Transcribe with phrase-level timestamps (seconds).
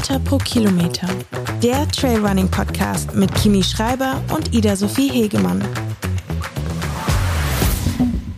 [0.00, 1.06] Meter pro Kilometer.
[1.62, 5.62] Der Trailrunning Podcast mit Kimi Schreiber und Ida Sophie Hegemann.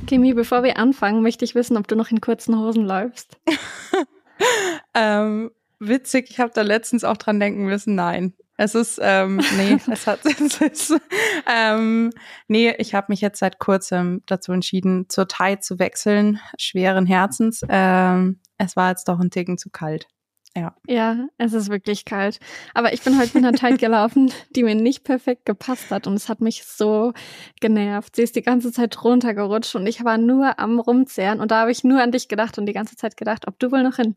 [0.08, 3.38] Kimi, bevor wir anfangen, möchte ich wissen, ob du noch in kurzen Hosen läufst.
[4.94, 8.34] ähm, witzig, ich habe da letztens auch dran denken müssen, nein.
[8.56, 11.00] Es ist, ähm, nee, es hat, es ist,
[11.48, 12.10] ähm,
[12.48, 17.60] nee, ich habe mich jetzt seit kurzem dazu entschieden, zur Thai zu wechseln, schweren Herzens.
[17.68, 20.08] Ähm, es war jetzt doch ein Ticken zu kalt.
[20.54, 20.74] Ja.
[20.86, 22.38] Ja, es ist wirklich kalt.
[22.74, 26.14] Aber ich bin heute mit einer Tight gelaufen, die mir nicht perfekt gepasst hat und
[26.14, 27.14] es hat mich so
[27.60, 28.16] genervt.
[28.16, 31.70] Sie ist die ganze Zeit runtergerutscht und ich war nur am Rumzehren und da habe
[31.70, 34.14] ich nur an dich gedacht und die ganze Zeit gedacht, ob du wohl noch in,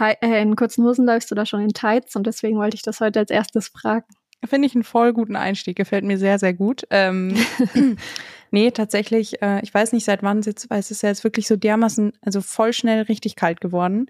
[0.00, 3.20] äh, in kurzen Hosen läufst oder schon in Tights und deswegen wollte ich das heute
[3.20, 4.06] als erstes fragen.
[4.44, 6.84] Finde ich einen voll guten Einstieg, gefällt mir sehr, sehr gut.
[6.90, 7.36] Ähm,
[8.50, 11.24] nee, tatsächlich, äh, ich weiß nicht, seit wann es jetzt, weil es ist ja jetzt
[11.24, 14.06] wirklich so dermaßen, also voll schnell richtig kalt geworden.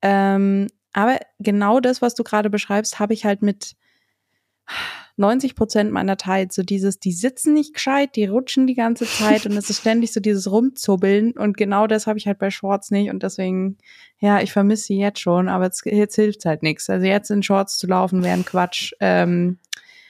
[0.00, 3.76] Ähm, aber genau das, was du gerade beschreibst, habe ich halt mit
[5.16, 6.52] 90 Prozent meiner Zeit.
[6.52, 10.12] So dieses, die sitzen nicht gescheit, die rutschen die ganze Zeit und es ist ständig
[10.12, 11.32] so dieses Rumzubbeln.
[11.32, 13.10] Und genau das habe ich halt bei Shorts nicht.
[13.10, 13.78] Und deswegen,
[14.20, 16.88] ja, ich vermisse sie jetzt schon, aber jetzt, jetzt hilft halt nichts.
[16.88, 18.92] Also jetzt in Shorts zu laufen wäre ein Quatsch.
[19.00, 19.58] Ähm,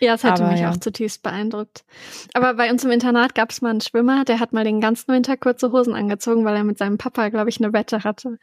[0.01, 0.71] ja, es hätte mich ja.
[0.71, 1.85] auch zutiefst beeindruckt.
[2.33, 5.13] Aber bei uns im Internat gab es mal einen Schwimmer, der hat mal den ganzen
[5.13, 8.39] Winter kurze Hosen angezogen, weil er mit seinem Papa, glaube ich, eine Wette hatte,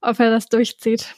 [0.00, 1.16] ob er das durchzieht.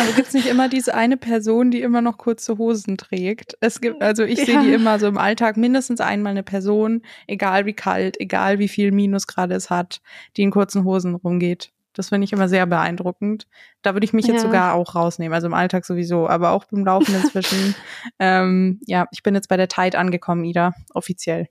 [0.00, 3.56] Aber gibt es nicht immer diese eine Person, die immer noch kurze Hosen trägt?
[3.60, 4.44] Es gibt, also ich ja.
[4.44, 8.68] sehe die immer so im Alltag mindestens einmal eine Person, egal wie kalt, egal wie
[8.68, 10.00] viel Minusgrade es hat,
[10.36, 11.72] die in kurzen Hosen rumgeht.
[11.94, 13.46] Das finde ich immer sehr beeindruckend.
[13.82, 14.32] Da würde ich mich ja.
[14.32, 17.74] jetzt sogar auch rausnehmen, also im Alltag sowieso, aber auch beim Laufen inzwischen.
[18.18, 21.48] ähm, ja, ich bin jetzt bei der Tide angekommen, Ida, offiziell.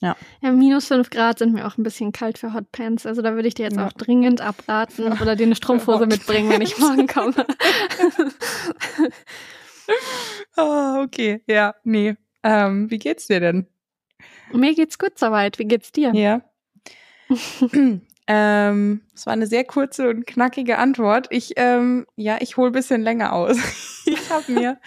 [0.00, 0.16] Ja.
[0.40, 3.04] ja, minus fünf Grad sind mir auch ein bisschen kalt für Hotpants.
[3.04, 3.86] Also da würde ich dir jetzt ja.
[3.86, 7.46] auch dringend abraten oder dir eine Strumpfhose mitbringen, wenn ich morgen komme.
[10.56, 12.14] oh, okay, ja, nee.
[12.44, 13.66] Ähm, wie geht's dir denn?
[14.52, 15.58] Mir geht's gut soweit.
[15.58, 16.12] Wie geht's dir?
[16.14, 16.42] Ja.
[18.28, 21.26] ähm, es war eine sehr kurze und knackige Antwort.
[21.30, 23.56] Ich, ähm, ja, ich hole ein bisschen länger aus.
[24.06, 24.78] ich habe mir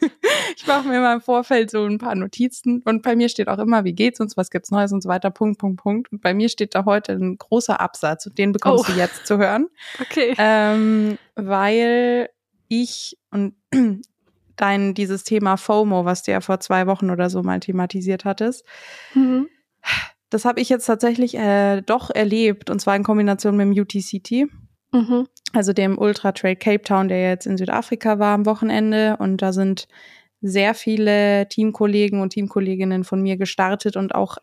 [0.56, 3.58] ich mache mir immer im Vorfeld so ein paar Notizen und bei mir steht auch
[3.58, 6.12] immer, wie geht's uns, was gibt's Neues und so weiter, Punkt, Punkt, Punkt.
[6.12, 8.92] Und bei mir steht da heute ein großer Absatz und den bekommst oh.
[8.92, 9.68] du jetzt zu hören.
[10.00, 10.34] Okay.
[10.38, 12.28] Ähm, weil
[12.68, 13.54] ich und
[14.56, 18.64] dein, dieses Thema FOMO, was du ja vor zwei Wochen oder so mal thematisiert hattest,
[19.14, 19.48] mhm.
[20.30, 24.50] das habe ich jetzt tatsächlich äh, doch erlebt und zwar in Kombination mit dem UTCT.
[24.96, 25.28] Mhm.
[25.52, 29.16] Also dem Ultra Trail Cape Town, der jetzt in Südafrika war am Wochenende.
[29.18, 29.88] Und da sind
[30.40, 34.38] sehr viele Teamkollegen und Teamkolleginnen von mir gestartet und auch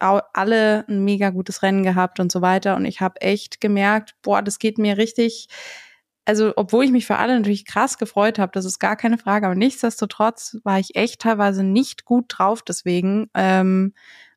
[0.00, 2.76] alle ein mega gutes Rennen gehabt und so weiter.
[2.76, 5.48] Und ich habe echt gemerkt, boah, das geht mir richtig.
[6.26, 9.46] Also, obwohl ich mich für alle natürlich krass gefreut habe, das ist gar keine Frage,
[9.46, 13.30] aber nichtsdestotrotz war ich echt teilweise nicht gut drauf deswegen.
[13.34, 13.94] Ähm,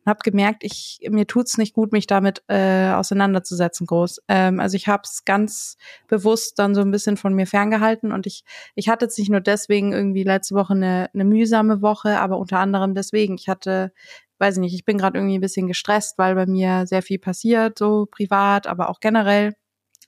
[0.08, 4.22] habe gemerkt, ich mir tut's nicht gut, mich damit äh, auseinanderzusetzen groß.
[4.28, 8.26] Ähm, also ich habe es ganz bewusst dann so ein bisschen von mir ferngehalten und
[8.26, 8.44] ich
[8.76, 12.60] ich hatte jetzt nicht nur deswegen irgendwie letzte Woche eine, eine mühsame Woche, aber unter
[12.60, 13.36] anderem deswegen.
[13.36, 13.92] Ich hatte
[14.40, 17.20] weiß ich nicht, ich bin gerade irgendwie ein bisschen gestresst, weil bei mir sehr viel
[17.20, 19.54] passiert, so privat, aber auch generell.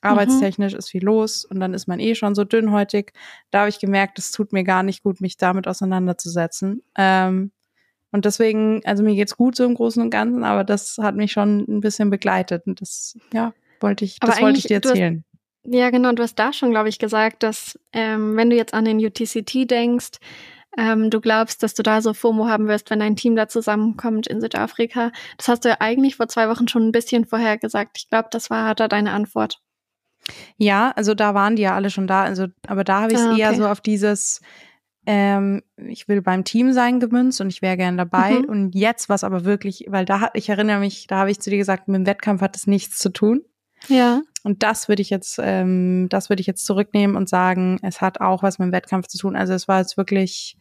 [0.02, 0.78] Arbeitstechnisch mhm.
[0.78, 3.12] ist viel los und dann ist man eh schon so dünnhäutig.
[3.50, 6.82] Da habe ich gemerkt, es tut mir gar nicht gut, mich damit auseinanderzusetzen.
[6.96, 7.52] Ähm,
[8.12, 11.32] und deswegen, also mir geht's gut so im Großen und Ganzen, aber das hat mich
[11.32, 12.66] schon ein bisschen begleitet.
[12.66, 15.24] Und das, ja, wollte ich, das wollte ich dir erzählen.
[15.64, 18.74] Hast, ja, genau, du hast da schon, glaube ich, gesagt, dass ähm, wenn du jetzt
[18.74, 20.18] an den UTCT denkst,
[20.76, 24.26] ähm, du glaubst, dass du da so FOMO haben wirst, wenn dein Team da zusammenkommt
[24.26, 25.12] in Südafrika.
[25.36, 27.98] Das hast du ja eigentlich vor zwei Wochen schon ein bisschen vorher gesagt.
[27.98, 29.60] Ich glaube, das war da deine Antwort.
[30.56, 32.22] Ja, also da waren die ja alle schon da.
[32.22, 33.40] Also, aber da habe ich es ah, okay.
[33.40, 34.40] eher so auf dieses,
[35.06, 38.32] ähm, ich will beim Team sein gemünzt und ich wäre gern dabei.
[38.32, 38.44] Mhm.
[38.44, 41.50] Und jetzt was aber wirklich, weil da hat, ich erinnere mich, da habe ich zu
[41.50, 43.42] dir gesagt, mit dem Wettkampf hat es nichts zu tun.
[43.88, 44.20] Ja.
[44.42, 48.20] Und das würde ich jetzt, ähm, das würde ich jetzt zurücknehmen und sagen, es hat
[48.20, 49.36] auch was mit dem Wettkampf zu tun.
[49.36, 50.56] Also es war jetzt wirklich,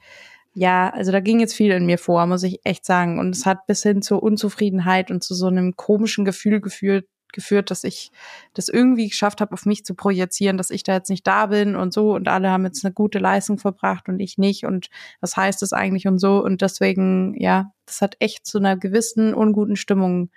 [0.53, 3.19] ja, also da ging jetzt viel in mir vor, muss ich echt sagen.
[3.19, 7.71] Und es hat bis hin zur Unzufriedenheit und zu so einem komischen Gefühl geführt, geführt,
[7.71, 8.11] dass ich
[8.53, 11.75] das irgendwie geschafft habe, auf mich zu projizieren, dass ich da jetzt nicht da bin
[11.75, 14.89] und so und alle haben jetzt eine gute Leistung verbracht und ich nicht und
[15.21, 19.33] was heißt das eigentlich und so und deswegen, ja, das hat echt zu einer gewissen
[19.33, 20.29] unguten Stimmung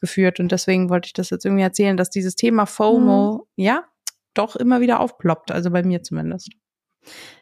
[0.00, 3.62] geführt und deswegen wollte ich das jetzt irgendwie erzählen, dass dieses Thema FOMO, mhm.
[3.62, 3.84] ja,
[4.34, 6.50] doch immer wieder aufploppt, also bei mir zumindest.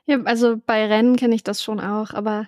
[0.07, 2.47] Ja, also bei Rennen kenne ich das schon auch, aber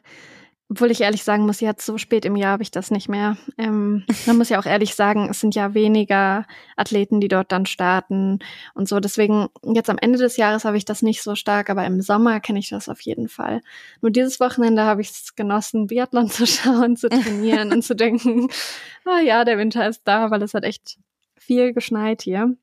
[0.71, 3.37] obwohl ich ehrlich sagen muss, jetzt so spät im Jahr habe ich das nicht mehr.
[3.59, 6.47] Ähm, man muss ja auch ehrlich sagen, es sind ja weniger
[6.77, 8.39] Athleten, die dort dann starten
[8.75, 9.01] und so.
[9.01, 12.39] Deswegen, jetzt am Ende des Jahres habe ich das nicht so stark, aber im Sommer
[12.39, 13.63] kenne ich das auf jeden Fall.
[14.01, 18.49] Nur dieses Wochenende habe ich es genossen, Biathlon zu schauen, zu trainieren und zu denken,
[19.05, 20.99] ah oh ja, der Winter ist da, weil es hat echt
[21.37, 22.57] viel geschneit hier.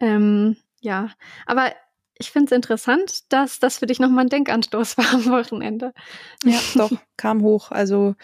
[0.00, 1.10] Ähm, ja,
[1.46, 1.72] aber
[2.18, 5.92] ich finde es interessant, dass das für dich nochmal ein Denkanstoß war am Wochenende.
[6.44, 7.70] Ja, doch, kam hoch.
[7.70, 8.14] Also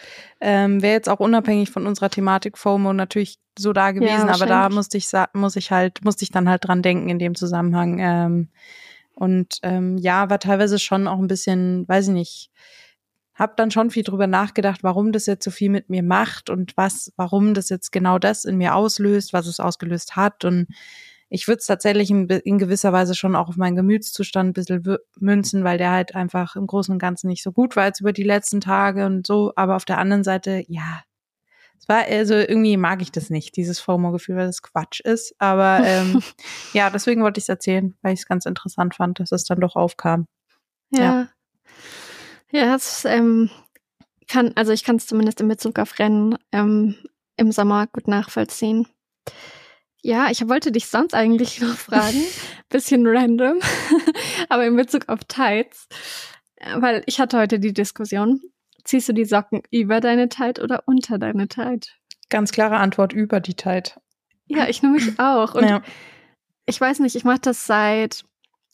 [0.41, 4.45] ähm, wäre jetzt auch unabhängig von unserer Thematik FOMO natürlich so da gewesen, ja, aber
[4.45, 7.99] da musste ich muss ich halt, musste ich dann halt dran denken in dem Zusammenhang.
[7.99, 8.49] Ähm,
[9.13, 12.51] und ähm, ja, war teilweise schon auch ein bisschen, weiß ich nicht,
[13.33, 16.75] hab dann schon viel drüber nachgedacht, warum das jetzt so viel mit mir macht und
[16.75, 20.67] was, warum das jetzt genau das in mir auslöst, was es ausgelöst hat und
[21.29, 24.97] ich würde es tatsächlich in, in, gewisser Weise schon auch auf meinen Gemütszustand ein bisschen
[25.19, 28.13] münzen, weil der halt einfach im Großen und Ganzen nicht so gut war jetzt über
[28.13, 29.51] die letzten Tage und so.
[29.55, 31.03] Aber auf der anderen Seite, ja,
[31.79, 35.35] es war, also irgendwie mag ich das nicht, dieses FOMO-Gefühl, weil das Quatsch ist.
[35.39, 36.21] Aber ähm,
[36.73, 39.59] ja, deswegen wollte ich es erzählen, weil ich es ganz interessant fand, dass es dann
[39.59, 40.27] doch aufkam.
[40.91, 41.27] Ja.
[42.51, 43.49] Ja, ja ähm,
[44.27, 46.95] kann, also ich kann es zumindest in Bezug auf Rennen ähm,
[47.37, 48.87] im Sommer gut nachvollziehen.
[50.05, 52.21] Ja, ich wollte dich sonst eigentlich noch fragen,
[52.69, 53.59] bisschen random,
[54.49, 55.87] aber in Bezug auf Tights,
[56.75, 58.39] weil ich hatte heute die Diskussion,
[58.83, 61.97] ziehst du die Socken über deine Tight oder unter deine Tight?
[62.29, 63.99] Ganz klare Antwort, über die Tight.
[64.45, 65.55] Ja, ich nehme mich auch.
[65.55, 65.81] Und ja.
[66.67, 68.25] ich weiß nicht, ich mache das seit,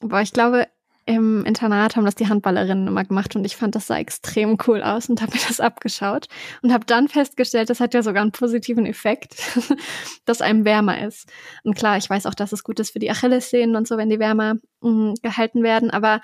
[0.01, 0.67] boah, ich glaube,
[1.05, 4.83] im Internat haben das die Handballerinnen immer gemacht und ich fand, das sah extrem cool
[4.83, 6.27] aus und habe mir das abgeschaut
[6.61, 9.35] und habe dann festgestellt, das hat ja sogar einen positiven Effekt,
[10.25, 11.31] dass einem wärmer ist.
[11.63, 14.09] Und klar, ich weiß auch, dass es gut ist für die Achillessehnen und so, wenn
[14.09, 16.21] die wärmer mh, mm, gehalten werden, aber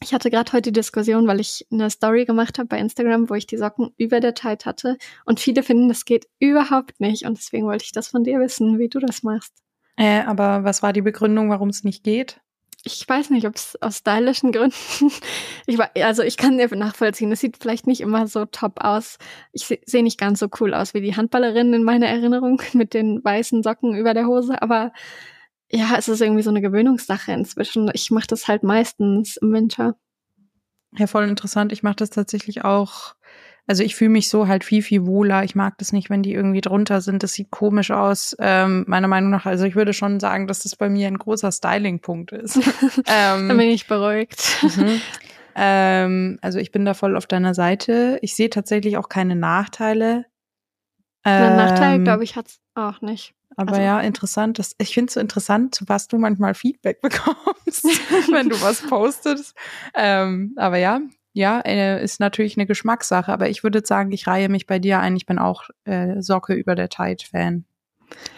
[0.00, 3.34] ich hatte gerade heute die Diskussion, weil ich eine Story gemacht habe bei Instagram, wo
[3.34, 7.38] ich die Socken über der Tight hatte und viele finden, das geht überhaupt nicht und
[7.38, 9.52] deswegen wollte ich das von dir wissen, wie du das machst.
[9.96, 12.40] Äh, aber was war die Begründung, warum es nicht geht?
[12.84, 14.76] Ich weiß nicht, ob es aus stylischen Gründen.
[15.66, 17.30] Ich war, also ich kann dir nachvollziehen.
[17.30, 19.18] Es sieht vielleicht nicht immer so top aus.
[19.52, 23.22] Ich sehe nicht ganz so cool aus wie die Handballerin in meiner Erinnerung mit den
[23.22, 24.62] weißen Socken über der Hose.
[24.62, 24.92] Aber
[25.70, 27.90] ja, es ist irgendwie so eine Gewöhnungssache inzwischen.
[27.92, 29.96] Ich mache das halt meistens im Winter.
[30.96, 31.72] Ja, voll interessant.
[31.72, 33.14] Ich mache das tatsächlich auch
[33.68, 35.44] also ich fühle mich so halt viel, viel wohler.
[35.44, 37.22] Ich mag das nicht, wenn die irgendwie drunter sind.
[37.22, 39.44] Das sieht komisch aus, ähm, meiner Meinung nach.
[39.44, 42.56] Also ich würde schon sagen, dass das bei mir ein großer Styling-Punkt ist.
[43.06, 44.42] ähm, Dann bin ich beruhigt.
[44.62, 45.00] Mhm.
[45.54, 48.18] Ähm, also ich bin da voll auf deiner Seite.
[48.22, 50.24] Ich sehe tatsächlich auch keine Nachteile.
[51.22, 53.34] Einen Nachteil, ähm, glaube ich, hat's auch nicht.
[53.56, 54.58] Aber also, ja, interessant.
[54.58, 57.84] Das, ich finde es so interessant, zu was du manchmal Feedback bekommst,
[58.32, 59.54] wenn du was postest.
[59.94, 61.00] Ähm, aber ja,
[61.32, 65.00] ja, äh, ist natürlich eine Geschmackssache, aber ich würde sagen, ich reihe mich bei dir
[65.00, 65.16] ein.
[65.16, 67.64] Ich bin auch äh, Socke über der Tide-Fan.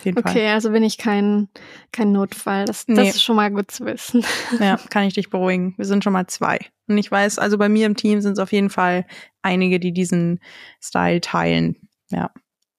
[0.05, 0.47] Okay, Fall.
[0.49, 1.49] also bin ich kein,
[1.93, 2.65] kein Notfall.
[2.65, 3.09] Das, das nee.
[3.09, 4.25] ist schon mal gut zu wissen.
[4.59, 5.75] Ja, kann ich dich beruhigen.
[5.77, 6.59] Wir sind schon mal zwei.
[6.89, 9.07] Und ich weiß, also bei mir im Team sind es auf jeden Fall
[9.43, 10.41] einige, die diesen
[10.83, 11.77] Style teilen.
[12.11, 12.31] Ja.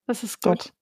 [0.06, 0.72] Das ist gut.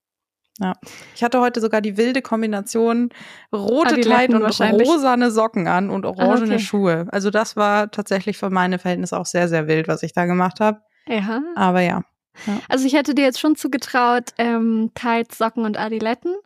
[0.61, 0.75] Ja.
[1.15, 3.09] Ich hatte heute sogar die wilde Kombination
[3.53, 6.59] rote ah, Kleid und rosane Socken an und orangene ah, okay.
[6.59, 7.07] Schuhe.
[7.11, 10.61] Also das war tatsächlich für meine Verhältnisse auch sehr, sehr wild, was ich da gemacht
[10.61, 10.81] habe.
[11.09, 11.43] Ja.
[11.57, 12.03] Aber ja.
[12.47, 12.61] ja.
[12.69, 16.37] Also ich hätte dir jetzt schon zugetraut, ähm, Tights, Socken und Adiletten.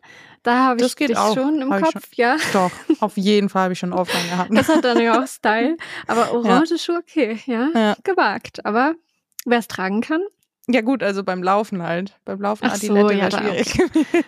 [0.43, 1.33] Da habe ich dich auch.
[1.33, 2.37] schon im hab Kopf, schon, ja.
[2.53, 4.51] Doch, auf jeden Fall habe ich schon offline gehabt.
[4.53, 5.75] Das hat dann ja auch Style.
[6.07, 6.77] Aber orange ja.
[6.77, 7.95] Schuhe, okay, ja, ja.
[8.03, 8.63] gewagt.
[8.63, 8.93] Aber
[9.45, 10.21] wer es tragen kann,
[10.67, 12.17] ja gut, also beim Laufen halt.
[12.25, 13.77] Beim Laufen Ach so, ja, da, schwierig.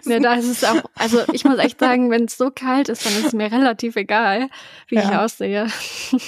[0.06, 3.06] Ne, da ist es auch, also ich muss echt sagen, wenn es so kalt ist,
[3.06, 4.50] dann ist es mir relativ egal,
[4.88, 5.04] wie ja.
[5.04, 5.68] ich aussehe.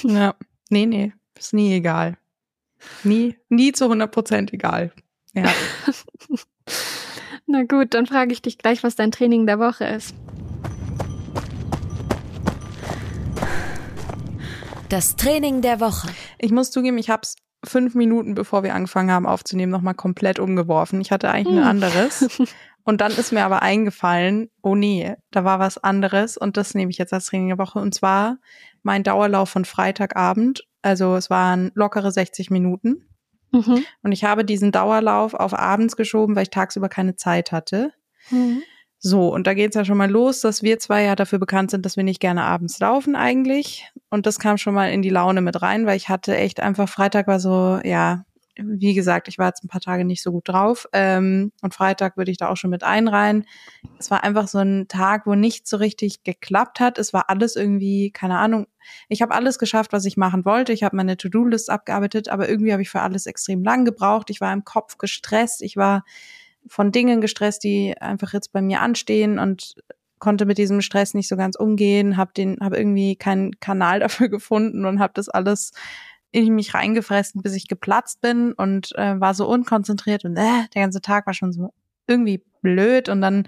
[0.03, 0.35] Ja,
[0.69, 2.17] nee, nee, ist nie egal.
[3.03, 4.91] Nie, nie zu 100 Prozent egal.
[5.33, 5.45] Ja.
[7.45, 10.13] Na gut, dann frage ich dich gleich, was dein Training der Woche ist.
[14.89, 16.09] Das Training der Woche.
[16.39, 20.39] Ich muss zugeben, ich habe es fünf Minuten, bevor wir angefangen haben aufzunehmen, nochmal komplett
[20.39, 21.01] umgeworfen.
[21.01, 21.69] Ich hatte eigentlich ein hm.
[21.69, 22.45] anderes.
[22.83, 26.89] Und dann ist mir aber eingefallen, oh nee, da war was anderes und das nehme
[26.89, 27.77] ich jetzt als Training der Woche.
[27.77, 28.39] Und zwar
[28.81, 30.63] mein Dauerlauf von Freitagabend.
[30.81, 33.07] Also es waren lockere 60 Minuten.
[33.51, 33.83] Mhm.
[34.01, 37.91] Und ich habe diesen Dauerlauf auf abends geschoben, weil ich tagsüber keine Zeit hatte.
[38.31, 38.63] Mhm.
[39.01, 41.85] So, und da geht's ja schon mal los, dass wir zwei ja dafür bekannt sind,
[41.85, 43.89] dass wir nicht gerne abends laufen eigentlich.
[44.09, 46.89] Und das kam schon mal in die Laune mit rein, weil ich hatte echt einfach,
[46.89, 48.25] Freitag war so, ja,
[48.61, 50.85] wie gesagt, ich war jetzt ein paar Tage nicht so gut drauf.
[50.91, 53.45] Ähm, und Freitag würde ich da auch schon mit einreihen.
[53.97, 56.97] Es war einfach so ein Tag, wo nichts so richtig geklappt hat.
[56.97, 58.67] Es war alles irgendwie, keine Ahnung,
[59.07, 60.73] ich habe alles geschafft, was ich machen wollte.
[60.73, 64.29] Ich habe meine To-Do-List abgearbeitet, aber irgendwie habe ich für alles extrem lang gebraucht.
[64.29, 65.61] Ich war im Kopf gestresst.
[65.61, 66.03] Ich war
[66.67, 69.75] von Dingen gestresst, die einfach jetzt bei mir anstehen und
[70.19, 74.29] konnte mit diesem Stress nicht so ganz umgehen, habe den habe irgendwie keinen Kanal dafür
[74.29, 75.71] gefunden und habe das alles
[76.31, 80.81] in mich reingefressen, bis ich geplatzt bin und äh, war so unkonzentriert und äh, der
[80.83, 81.73] ganze Tag war schon so
[82.07, 83.47] irgendwie blöd und dann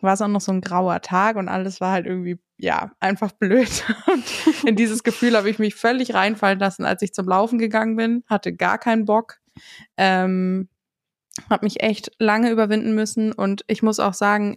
[0.00, 3.32] war es auch noch so ein grauer Tag und alles war halt irgendwie ja einfach
[3.32, 4.24] blöd und
[4.66, 8.24] in dieses Gefühl habe ich mich völlig reinfallen lassen, als ich zum Laufen gegangen bin,
[8.26, 9.40] hatte gar keinen Bock.
[9.96, 10.68] Ähm,
[11.50, 14.56] habe mich echt lange überwinden müssen und ich muss auch sagen,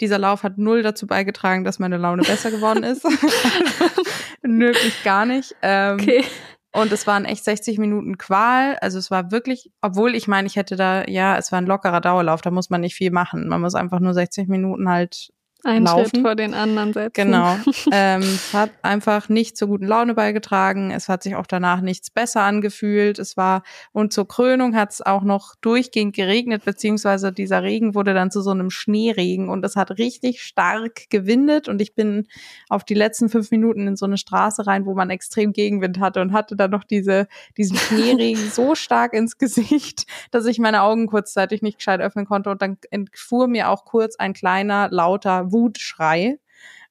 [0.00, 3.04] dieser Lauf hat null dazu beigetragen, dass meine Laune besser geworden ist.
[4.42, 5.56] Wirklich gar nicht.
[5.62, 6.24] Ähm, okay.
[6.72, 8.76] Und es waren echt 60 Minuten Qual.
[8.80, 12.00] Also es war wirklich, obwohl ich meine, ich hätte da, ja, es war ein lockerer
[12.00, 13.48] Dauerlauf, da muss man nicht viel machen.
[13.48, 15.32] Man muss einfach nur 60 Minuten halt
[15.68, 16.08] ein Laufen.
[16.08, 17.12] Schritt vor den anderen setzen.
[17.12, 17.56] Genau.
[17.92, 20.90] ähm, es hat einfach nicht zur guten Laune beigetragen.
[20.90, 23.18] Es hat sich auch danach nichts besser angefühlt.
[23.18, 28.14] Es war, und zur Krönung hat es auch noch durchgehend geregnet, beziehungsweise dieser Regen wurde
[28.14, 32.26] dann zu so einem Schneeregen und es hat richtig stark gewindet und ich bin
[32.68, 36.20] auf die letzten fünf Minuten in so eine Straße rein, wo man extrem Gegenwind hatte
[36.20, 41.06] und hatte dann noch diese, diesen Schneeregen so stark ins Gesicht, dass ich meine Augen
[41.06, 46.38] kurzzeitig nicht gescheit öffnen konnte und dann entfuhr mir auch kurz ein kleiner, lauter Wutschrei,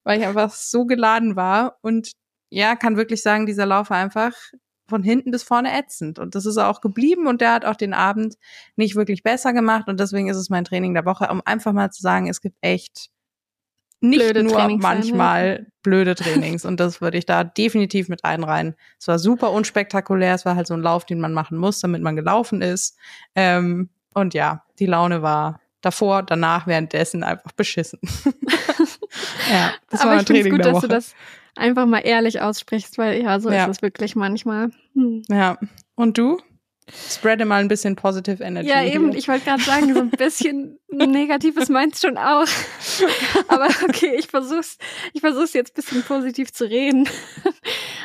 [0.04, 1.78] weil ich einfach so geladen war.
[1.82, 2.12] Und
[2.50, 4.34] ja, kann wirklich sagen, dieser Lauf war einfach
[4.90, 6.20] von hinten bis vorne ätzend.
[6.20, 8.38] Und das ist auch geblieben und der hat auch den Abend
[8.76, 9.88] nicht wirklich besser gemacht.
[9.88, 12.58] Und deswegen ist es mein Training der Woche, um einfach mal zu sagen, es gibt
[12.62, 13.10] echt
[14.00, 16.66] nicht blöde nur Trainings manchmal blöde Trainings.
[16.66, 18.76] Und das würde ich da definitiv mit einreihen.
[19.00, 20.36] Es war super unspektakulär.
[20.36, 22.98] Es war halt so ein Lauf, den man machen muss, damit man gelaufen ist.
[23.36, 28.00] Ähm, und ja, die Laune war davor, danach, währenddessen einfach beschissen.
[29.52, 31.16] ja, das Aber war ich finde es gut, dass du das
[31.56, 33.66] einfach mal ehrlich aussprichst, weil ja, so ja.
[33.66, 34.70] ist es wirklich manchmal.
[34.94, 35.24] Hm.
[35.30, 35.58] Ja.
[35.96, 36.40] Und du?
[36.90, 38.70] Spreade mal ein bisschen positive Energy.
[38.70, 39.20] Ja, eben, hier.
[39.20, 42.48] ich wollte gerade sagen, so ein bisschen Negatives meinst schon auch.
[43.50, 44.78] Aber okay, ich versuch's,
[45.14, 47.10] ich versuch's jetzt ein bisschen positiv zu reden.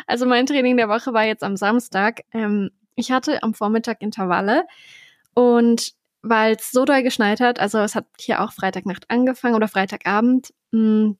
[0.09, 2.23] Also mein Training der Woche war jetzt am Samstag.
[2.33, 4.64] Ähm, ich hatte am Vormittag Intervalle
[5.35, 7.59] und weil es so doll geschneit hat.
[7.59, 11.11] Also es hat hier auch Freitagnacht angefangen oder Freitagabend mm,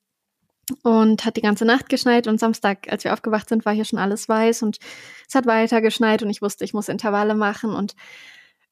[0.83, 3.99] und hat die ganze Nacht geschneit und Samstag, als wir aufgewacht sind, war hier schon
[3.99, 4.79] alles weiß und
[5.29, 7.95] es hat weiter geschneit und ich wusste, ich muss Intervalle machen und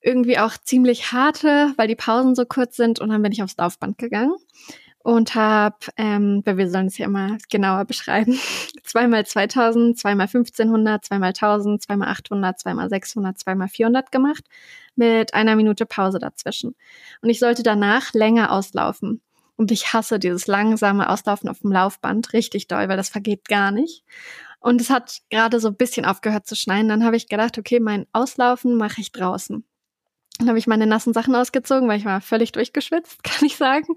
[0.01, 3.57] irgendwie auch ziemlich harte, weil die Pausen so kurz sind und dann bin ich aufs
[3.59, 4.35] Laufband gegangen
[5.03, 8.39] und habe, ähm, wir sollen es hier mal genauer beschreiben,
[8.85, 14.45] zweimal 2000, zweimal 1500, zweimal 1000, zweimal 800, zweimal 600, zweimal 400 gemacht
[14.97, 16.75] mit einer Minute Pause dazwischen.
[17.23, 19.23] Und ich sollte danach länger auslaufen.
[19.57, 23.71] Und ich hasse dieses langsame Auslaufen auf dem Laufband richtig doll, weil das vergeht gar
[23.71, 24.05] nicht.
[24.59, 26.89] Und es hat gerade so ein bisschen aufgehört zu schneien.
[26.89, 29.65] Dann habe ich gedacht, okay, mein Auslaufen mache ich draußen.
[30.41, 33.95] Dann habe ich meine nassen Sachen ausgezogen, weil ich war völlig durchgeschwitzt, kann ich sagen.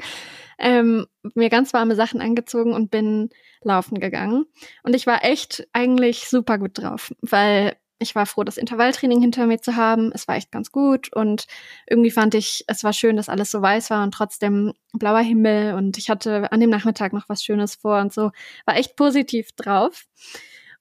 [0.59, 3.29] Ähm, mir ganz warme Sachen angezogen und bin
[3.61, 4.45] laufen gegangen.
[4.83, 9.47] Und ich war echt eigentlich super gut drauf, weil ich war froh, das Intervalltraining hinter
[9.47, 10.11] mir zu haben.
[10.13, 11.45] Es war echt ganz gut und
[11.87, 15.75] irgendwie fand ich, es war schön, dass alles so weiß war und trotzdem blauer Himmel
[15.75, 18.31] und ich hatte an dem Nachmittag noch was Schönes vor und so.
[18.65, 20.03] War echt positiv drauf.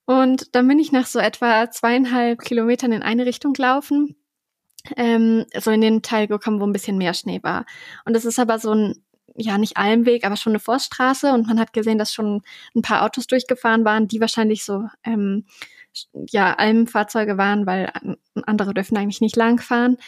[0.06, 4.16] Und dann bin ich nach so etwa zweieinhalb Kilometern in eine Richtung gelaufen
[4.96, 7.66] ähm, so in den Teil gekommen, wo ein bisschen mehr Schnee war.
[8.04, 9.02] Und es ist aber so ein,
[9.34, 12.42] ja, nicht Almweg, aber schon eine Forststraße und man hat gesehen, dass schon
[12.74, 15.46] ein paar Autos durchgefahren waren, die wahrscheinlich so, ähm,
[16.30, 17.92] ja, Almfahrzeuge waren, weil
[18.46, 19.98] andere dürfen eigentlich nicht langfahren.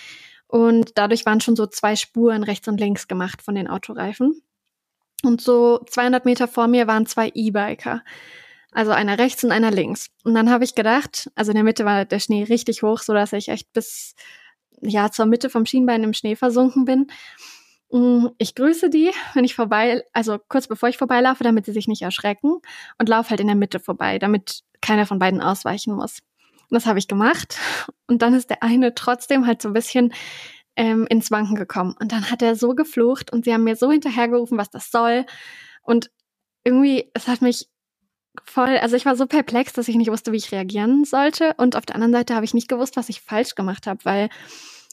[0.47, 4.43] Und dadurch waren schon so zwei Spuren rechts und links gemacht von den Autoreifen.
[5.23, 8.03] Und so 200 Meter vor mir waren zwei E-Biker.
[8.73, 10.11] Also einer rechts und einer links.
[10.25, 13.15] Und dann habe ich gedacht, also in der Mitte war der Schnee richtig hoch, so
[13.15, 14.15] dass ich echt bis
[14.81, 17.07] ja, zur Mitte vom Schienbein im Schnee versunken bin.
[17.91, 21.89] Mm, ich grüße die, wenn ich vorbei, also kurz bevor ich vorbeilaufe, damit sie sich
[21.89, 22.61] nicht erschrecken
[22.99, 26.21] und laufe halt in der Mitte vorbei, damit keiner von beiden ausweichen muss.
[26.71, 27.59] Und das habe ich gemacht.
[28.07, 30.13] Und dann ist der eine trotzdem halt so ein bisschen
[30.77, 31.95] ähm, ins Wanken gekommen.
[32.01, 35.25] Und dann hat er so geflucht und sie haben mir so hinterhergerufen, was das soll.
[35.83, 36.11] Und
[36.65, 37.69] irgendwie, es hat mich
[38.45, 41.55] voll, also ich war so perplex, dass ich nicht wusste, wie ich reagieren sollte.
[41.57, 44.29] Und auf der anderen Seite habe ich nicht gewusst, was ich falsch gemacht habe, weil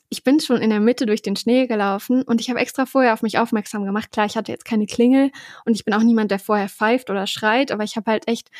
[0.10, 3.14] ich bin schon in der Mitte durch den Schnee gelaufen und ich habe extra vorher
[3.14, 4.12] auf mich aufmerksam gemacht.
[4.12, 5.32] Klar, ich hatte jetzt keine Klingel
[5.66, 8.52] und ich bin auch niemand, der vorher pfeift oder schreit, aber ich habe halt echt,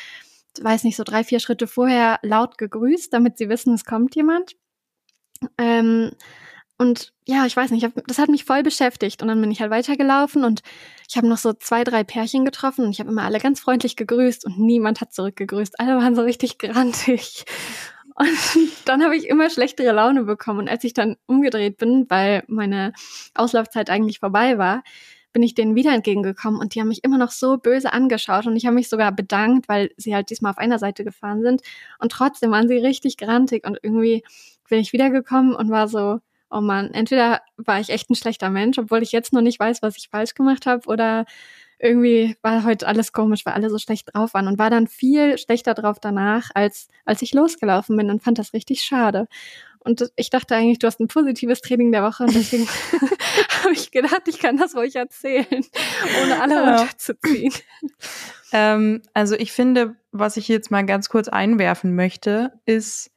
[0.62, 4.56] weiß nicht, so drei, vier Schritte vorher laut gegrüßt, damit sie wissen, es kommt jemand.
[5.58, 6.12] Ähm,
[6.82, 9.22] und ja, ich weiß nicht, das hat mich voll beschäftigt.
[9.22, 10.62] Und dann bin ich halt weitergelaufen und
[11.08, 13.94] ich habe noch so zwei, drei Pärchen getroffen und ich habe immer alle ganz freundlich
[13.94, 15.78] gegrüßt und niemand hat zurückgegrüßt.
[15.78, 17.44] Alle waren so richtig grantig.
[18.14, 18.28] Und
[18.84, 20.58] dann habe ich immer schlechtere Laune bekommen.
[20.58, 22.92] Und als ich dann umgedreht bin, weil meine
[23.34, 24.82] Auslaufzeit eigentlich vorbei war,
[25.32, 28.54] bin ich denen wieder entgegengekommen und die haben mich immer noch so böse angeschaut und
[28.54, 31.62] ich habe mich sogar bedankt, weil sie halt diesmal auf einer Seite gefahren sind
[31.98, 34.22] und trotzdem waren sie richtig grantig und irgendwie
[34.68, 36.20] bin ich wiedergekommen und war so,
[36.52, 39.82] oh man, entweder war ich echt ein schlechter Mensch, obwohl ich jetzt noch nicht weiß,
[39.82, 41.24] was ich falsch gemacht habe oder
[41.78, 45.36] irgendwie war heute alles komisch, weil alle so schlecht drauf waren und war dann viel
[45.36, 49.26] schlechter drauf danach, als, als ich losgelaufen bin und fand das richtig schade.
[49.80, 52.68] Und ich dachte eigentlich, du hast ein positives Training der Woche und deswegen
[53.64, 55.64] habe ich gedacht, ich kann das ruhig erzählen,
[56.22, 56.76] ohne alle ja.
[56.76, 57.52] runterzuziehen.
[58.52, 63.10] Ähm, also ich finde, was ich jetzt mal ganz kurz einwerfen möchte, ist,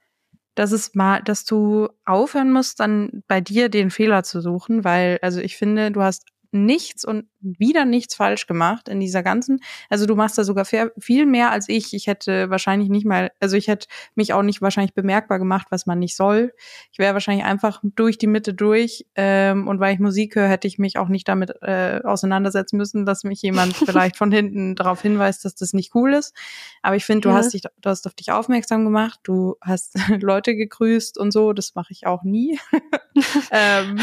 [0.55, 5.19] dass es mal, dass du aufhören musst, dann bei dir den Fehler zu suchen, weil,
[5.21, 9.59] also ich finde, du hast nichts und wieder nichts falsch gemacht in dieser ganzen.
[9.89, 11.93] Also du machst da sogar viel mehr als ich.
[11.93, 15.85] Ich hätte wahrscheinlich nicht mal, also ich hätte mich auch nicht wahrscheinlich bemerkbar gemacht, was
[15.85, 16.53] man nicht soll.
[16.91, 20.67] Ich wäre wahrscheinlich einfach durch die Mitte durch ähm, und weil ich Musik höre, hätte
[20.67, 25.01] ich mich auch nicht damit äh, auseinandersetzen müssen, dass mich jemand vielleicht von hinten darauf
[25.01, 26.35] hinweist, dass das nicht cool ist.
[26.81, 27.35] Aber ich finde, du ja.
[27.35, 31.53] hast dich, du hast auf dich aufmerksam gemacht, du hast Leute gegrüßt und so.
[31.53, 32.59] Das mache ich auch nie.
[33.51, 33.99] ähm,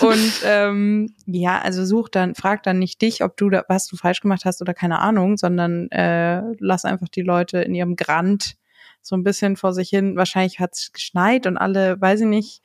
[0.00, 3.96] und ähm, ja, also such dann, frag dann nicht dich, ob du da, was du
[3.96, 8.56] falsch gemacht hast oder keine Ahnung, sondern äh, lass einfach die Leute in ihrem Grant
[9.02, 10.16] so ein bisschen vor sich hin.
[10.16, 12.62] Wahrscheinlich hat es geschneit und alle, weiß ich nicht,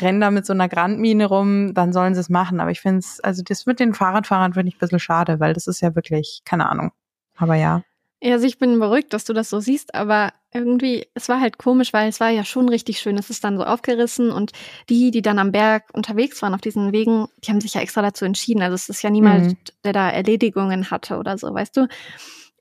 [0.00, 2.60] rennen da mit so einer Grandmine rum, dann sollen sie es machen.
[2.60, 5.52] Aber ich finde es, also das mit den Fahrradfahrern finde ich ein bisschen schade, weil
[5.52, 6.92] das ist ja wirklich, keine Ahnung.
[7.36, 7.82] Aber ja.
[8.24, 11.58] Ja, also ich bin beruhigt, dass du das so siehst, aber irgendwie, es war halt
[11.58, 13.18] komisch, weil es war ja schon richtig schön.
[13.18, 14.52] Es ist dann so aufgerissen und
[14.88, 18.00] die, die dann am Berg unterwegs waren auf diesen Wegen, die haben sich ja extra
[18.00, 18.62] dazu entschieden.
[18.62, 19.56] Also es ist ja niemand, mhm.
[19.84, 21.86] der da Erledigungen hatte oder so, weißt du?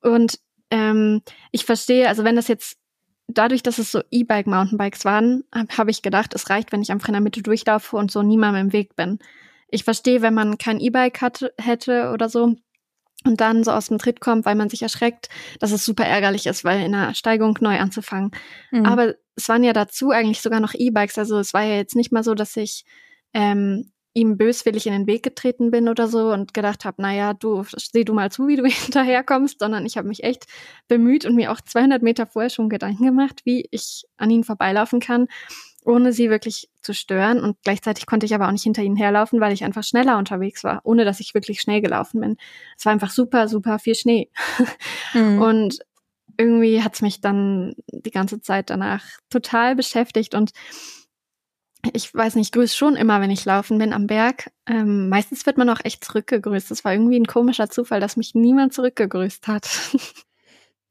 [0.01, 0.38] Und
[0.70, 2.77] ähm, ich verstehe, also wenn das jetzt
[3.27, 6.91] dadurch, dass es so E-Bike Mountainbikes waren, habe hab ich gedacht, es reicht, wenn ich
[6.91, 9.17] am Brenner Mitte durchlaufe und so niemandem im Weg bin.
[9.70, 11.22] Ich verstehe, wenn man kein E-Bike
[11.58, 12.58] hätte oder so,
[13.25, 16.46] und dann so aus dem Tritt kommt, weil man sich erschreckt, dass es super ärgerlich
[16.46, 18.31] ist, weil in einer Steigung neu anzufangen.
[18.72, 18.86] Mhm.
[18.86, 21.18] Aber es waren ja dazu eigentlich sogar noch E-Bikes.
[21.18, 22.86] Also es war ja jetzt nicht mal so, dass ich
[23.33, 27.64] ähm, ihm böswillig in den Weg getreten bin oder so und gedacht habe, naja, du
[27.75, 30.46] seh du mal zu, wie du hinterherkommst, sondern ich habe mich echt
[30.88, 35.00] bemüht und mir auch 200 Meter vorher schon Gedanken gemacht, wie ich an ihnen vorbeilaufen
[35.00, 35.27] kann
[35.85, 37.41] ohne sie wirklich zu stören.
[37.41, 40.63] Und gleichzeitig konnte ich aber auch nicht hinter ihnen herlaufen, weil ich einfach schneller unterwegs
[40.63, 42.37] war, ohne dass ich wirklich schnell gelaufen bin.
[42.77, 44.29] Es war einfach super, super viel Schnee.
[45.13, 45.39] Mhm.
[45.43, 45.79] Und
[46.37, 50.51] irgendwie hat's mich dann die ganze Zeit danach total beschäftigt und
[51.91, 54.50] ich weiß nicht, ich grüße schon immer, wenn ich laufen bin am Berg.
[54.65, 56.72] Ähm, meistens wird man auch echt zurückgegrüßt.
[56.72, 59.69] Das war irgendwie ein komischer Zufall, dass mich niemand zurückgegrüßt hat.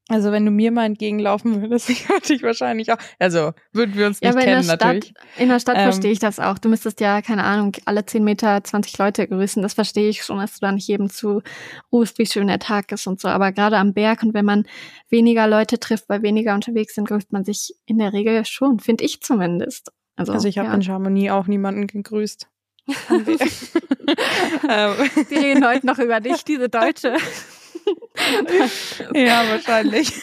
[0.09, 2.97] Also wenn du mir mal entgegenlaufen würdest, ich würde dich wahrscheinlich auch.
[3.19, 5.05] Also würden wir uns nicht ja, kennen in der natürlich.
[5.05, 6.57] Stadt, in der Stadt ähm, verstehe ich das auch.
[6.57, 9.63] Du müsstest ja, keine Ahnung, alle zehn Meter 20 Leute grüßen.
[9.63, 13.07] Das verstehe ich schon, dass du da nicht jedem zurufst, wie schön der Tag ist
[13.07, 13.29] und so.
[13.29, 14.65] Aber gerade am Berg und wenn man
[15.09, 19.05] weniger Leute trifft, weil weniger unterwegs sind, grüßt man sich in der Regel schon, finde
[19.05, 19.91] ich zumindest.
[20.15, 20.75] Also, also ich habe ja.
[20.75, 22.47] in Chamonix auch niemanden gegrüßt.
[24.69, 24.93] Ähm.
[25.29, 27.15] Wir reden heute noch über dich, diese Deutsche.
[29.13, 30.13] ja, wahrscheinlich.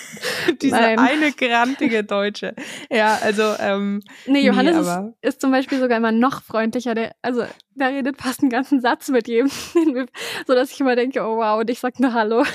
[0.60, 0.98] Diese Nein.
[0.98, 2.54] eine grantige Deutsche.
[2.90, 4.02] Ja, also, ähm.
[4.26, 6.94] Nee, Johannes nee, ist, ist, zum Beispiel sogar immer noch freundlicher.
[6.94, 9.48] Der, also, der redet fast einen ganzen Satz mit jedem,
[10.46, 12.44] so dass ich immer denke, oh wow, und ich sag nur Hallo.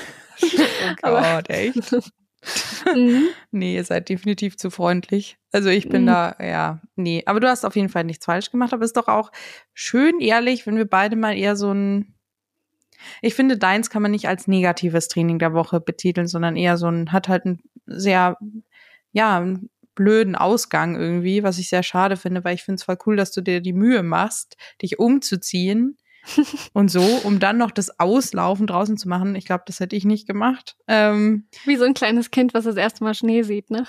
[1.02, 1.92] Oh Gott, echt?
[2.94, 3.28] mhm.
[3.50, 5.38] Nee, ihr seid definitiv zu freundlich.
[5.50, 6.06] Also ich bin mhm.
[6.08, 7.22] da, ja, nee.
[7.24, 9.32] Aber du hast auf jeden Fall nichts falsch gemacht, aber es ist doch auch
[9.72, 12.15] schön ehrlich, wenn wir beide mal eher so ein
[13.22, 16.86] ich finde, deins kann man nicht als negatives Training der Woche betiteln, sondern eher so
[16.86, 18.36] ein, hat halt einen sehr,
[19.12, 22.98] ja, einen blöden Ausgang irgendwie, was ich sehr schade finde, weil ich finde es voll
[23.06, 25.96] cool, dass du dir die Mühe machst, dich umzuziehen
[26.72, 29.34] und so, um dann noch das Auslaufen draußen zu machen.
[29.34, 30.76] Ich glaube, das hätte ich nicht gemacht.
[30.86, 33.84] Ähm, Wie so ein kleines Kind, was das erste Mal Schnee sieht, ne?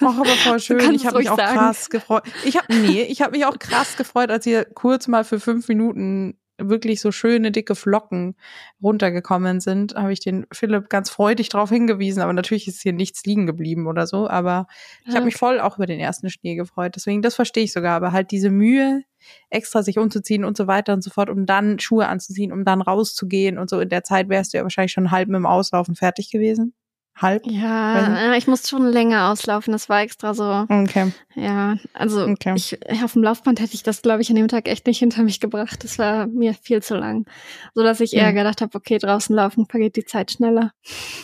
[0.00, 0.94] Ach, aber voll schön.
[0.94, 1.58] Ich habe mich auch sagen.
[1.58, 2.22] krass gefreut.
[2.44, 5.68] Ich habe nee, ich habe mich auch krass gefreut, als ihr kurz mal für fünf
[5.68, 8.36] Minuten wirklich so schöne dicke Flocken
[8.82, 12.22] runtergekommen sind, habe ich den Philipp ganz freudig darauf hingewiesen.
[12.22, 14.28] Aber natürlich ist hier nichts liegen geblieben oder so.
[14.28, 14.66] Aber
[15.06, 16.96] ich habe mich voll auch über den ersten Schnee gefreut.
[16.96, 17.96] Deswegen, das verstehe ich sogar.
[17.96, 19.02] Aber halt diese Mühe,
[19.50, 22.80] extra sich umzuziehen und so weiter und so fort, um dann Schuhe anzuziehen, um dann
[22.80, 23.80] rauszugehen und so.
[23.80, 26.74] In der Zeit wärst du ja wahrscheinlich schon halb mit dem Auslaufen fertig gewesen.
[27.16, 27.46] Halb?
[27.46, 29.72] Ja, ich musste schon länger auslaufen.
[29.72, 30.66] Das war extra so.
[30.68, 31.12] Okay.
[31.34, 32.54] Ja, also okay.
[32.56, 35.22] Ich, auf dem Laufband hätte ich das, glaube ich, an dem Tag echt nicht hinter
[35.22, 35.84] mich gebracht.
[35.84, 37.26] Das war mir viel zu lang.
[37.74, 40.72] So dass ich eher gedacht habe, okay, draußen laufen vergeht die Zeit schneller.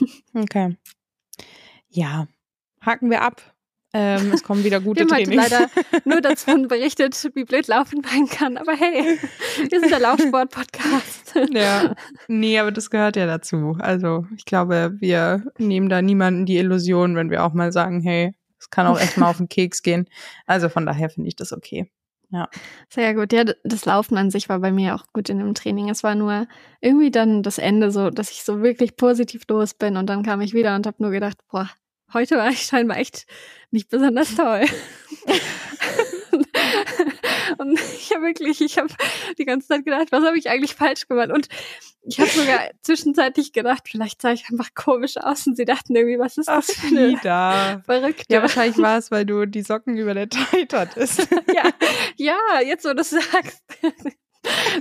[0.35, 0.77] Okay.
[1.89, 2.27] Ja,
[2.83, 3.41] haken wir ab.
[3.99, 5.51] Ähm, es kommen wieder gute wir haben Trainings.
[5.51, 5.71] leider
[6.05, 8.59] nur davon berichtet, wie blöd Laufen sein kann.
[8.59, 9.19] Aber hey,
[9.71, 11.35] wir sind der Laufsport-Podcast.
[11.51, 11.95] ja,
[12.29, 13.75] nee, aber das gehört ja dazu.
[13.79, 18.35] Also ich glaube, wir nehmen da niemanden die Illusion, wenn wir auch mal sagen, hey,
[18.59, 20.11] es kann auch echt mal auf den Keks gehen.
[20.47, 21.91] Also von daher finde ich das okay.
[22.29, 22.51] Ja.
[22.91, 23.33] Sehr gut.
[23.33, 25.89] Ja, das Laufen an sich war bei mir auch gut in dem Training.
[25.89, 26.47] Es war nur
[26.83, 30.43] irgendwie dann das Ende so, dass ich so wirklich positiv los bin und dann kam
[30.43, 31.71] ich wieder und habe nur gedacht, boah,
[32.17, 33.27] heute war ich scheinbar echt
[33.71, 34.65] nicht besonders toll.
[37.59, 38.89] und ich habe wirklich, ich habe
[39.39, 41.31] die ganze Zeit gedacht, was habe ich eigentlich falsch gemacht?
[41.31, 41.49] Und
[42.09, 46.19] ich habe sogar zwischenzeitlich gedacht, vielleicht sah ich einfach komisch aus und sie dachten irgendwie,
[46.19, 48.25] was ist das für eine verrückt.
[48.31, 51.29] Ja, wahrscheinlich war es, weil du die Socken über der Tight hattest.
[51.55, 51.71] ja,
[52.17, 53.63] ja, jetzt wo du es sagst.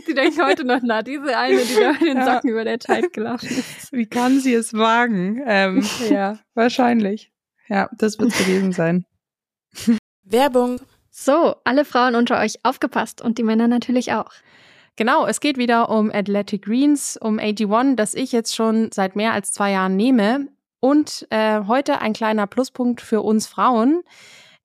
[0.07, 2.53] Die denken heute noch, na, diese eine, die da in den Socken ja.
[2.53, 3.91] über der Tight gelaufen ist.
[3.91, 5.41] Wie kann sie es wagen?
[5.45, 7.31] Ähm, ja, wahrscheinlich.
[7.67, 9.05] Ja, das wird es gewesen sein.
[10.23, 10.79] Werbung.
[11.09, 14.31] So, alle Frauen unter euch aufgepasst und die Männer natürlich auch.
[14.97, 19.33] Genau, es geht wieder um Athletic Greens, um AG1, das ich jetzt schon seit mehr
[19.33, 20.47] als zwei Jahren nehme.
[20.79, 24.03] Und äh, heute ein kleiner Pluspunkt für uns Frauen.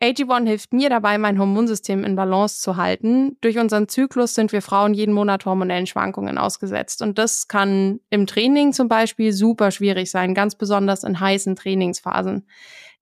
[0.03, 3.37] AG1 hilft mir dabei, mein Hormonsystem in Balance zu halten.
[3.43, 7.03] Durch unseren Zyklus sind wir Frauen jeden Monat hormonellen Schwankungen ausgesetzt.
[7.03, 12.47] Und das kann im Training zum Beispiel super schwierig sein, ganz besonders in heißen Trainingsphasen.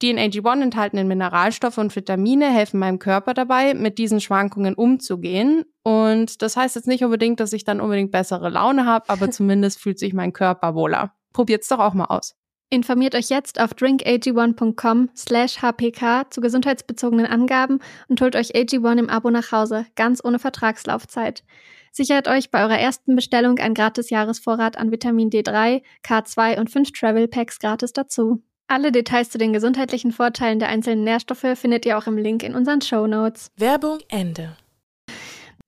[0.02, 5.64] Die in AG1 enthaltenen Mineralstoffe und Vitamine helfen meinem Körper dabei, mit diesen Schwankungen umzugehen.
[5.84, 9.80] Und das heißt jetzt nicht unbedingt, dass ich dann unbedingt bessere Laune habe, aber zumindest
[9.80, 11.14] fühlt sich mein Körper wohler.
[11.32, 12.34] Probiert's doch auch mal aus.
[12.70, 17.78] Informiert euch jetzt auf drinkag1.com slash hpk zu gesundheitsbezogenen Angaben
[18.08, 21.44] und holt euch AG1 im Abo nach Hause, ganz ohne Vertragslaufzeit.
[21.92, 26.92] Sichert euch bei eurer ersten Bestellung ein gratis Jahresvorrat an Vitamin D3, K2 und 5
[26.92, 28.42] Travel Packs gratis dazu.
[28.66, 32.54] Alle Details zu den gesundheitlichen Vorteilen der einzelnen Nährstoffe findet ihr auch im Link in
[32.54, 33.50] unseren Show Notes.
[33.56, 34.58] Werbung Ende.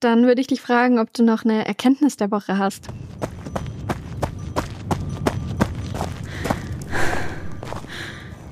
[0.00, 2.88] Dann würde ich dich fragen, ob du noch eine Erkenntnis der Woche hast.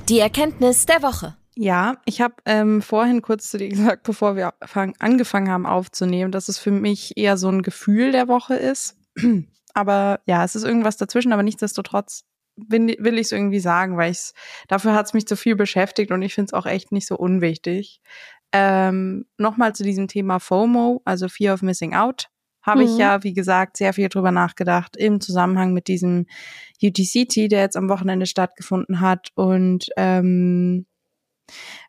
[0.09, 1.37] Die Erkenntnis der Woche.
[1.55, 6.33] Ja, ich habe ähm, vorhin kurz zu dir gesagt, bevor wir fang, angefangen haben aufzunehmen,
[6.33, 8.97] dass es für mich eher so ein Gefühl der Woche ist.
[9.75, 12.25] aber ja, es ist irgendwas dazwischen, aber nichtsdestotrotz
[12.57, 14.33] will, will ich es irgendwie sagen, weil ich
[14.67, 17.17] dafür hat es mich zu viel beschäftigt und ich finde es auch echt nicht so
[17.17, 18.01] unwichtig.
[18.53, 22.31] Ähm, Nochmal zu diesem Thema FOMO, also Fear of Missing Out
[22.69, 22.89] habe mhm.
[22.89, 26.27] ich ja, wie gesagt, sehr viel drüber nachgedacht im Zusammenhang mit diesem
[26.83, 29.31] UTCT, der jetzt am Wochenende stattgefunden hat.
[29.35, 30.87] Und ähm,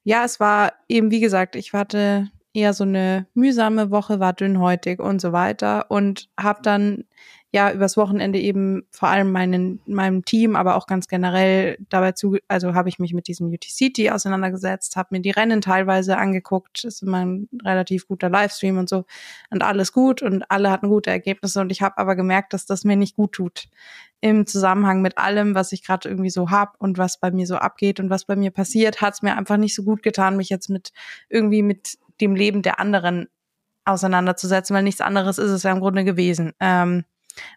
[0.03, 4.99] ja, es war eben, wie gesagt, ich hatte eher so eine mühsame Woche, war dünnhäutig
[4.99, 7.03] und so weiter und habe dann
[7.51, 12.37] ja übers Wochenende eben vor allem meinen, meinem Team, aber auch ganz generell dabei zu,
[12.47, 17.01] also habe ich mich mit diesem UTCT auseinandergesetzt, habe mir die Rennen teilweise angeguckt, ist
[17.01, 19.05] immer ein relativ guter Livestream und so.
[19.49, 21.59] Und alles gut und alle hatten gute Ergebnisse.
[21.61, 23.67] Und ich habe aber gemerkt, dass das mir nicht gut tut
[24.21, 27.55] im Zusammenhang mit allem, was ich gerade irgendwie so hab und was bei mir so
[27.55, 30.49] abgeht und was bei mir passiert, hat es mir einfach nicht so gut getan, mich
[30.49, 30.91] jetzt mit
[31.29, 33.27] irgendwie mit dem Leben der anderen
[33.85, 36.53] auseinanderzusetzen, weil nichts anderes ist es ja im Grunde gewesen.
[36.59, 37.05] Ähm,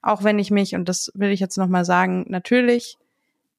[0.03, 2.99] auch wenn ich mich, und das will ich jetzt nochmal sagen, natürlich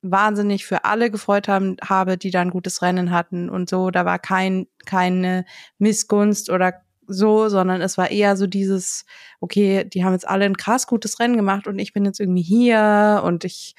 [0.04, 3.90] wahnsinnig für alle gefreut haben, habe, die da ein gutes Rennen hatten und so.
[3.90, 5.46] Da war kein, keine
[5.80, 6.74] Missgunst oder
[7.08, 9.06] so, sondern es war eher so dieses,
[9.40, 12.42] okay, die haben jetzt alle ein krass gutes Rennen gemacht und ich bin jetzt irgendwie
[12.42, 13.76] hier und ich,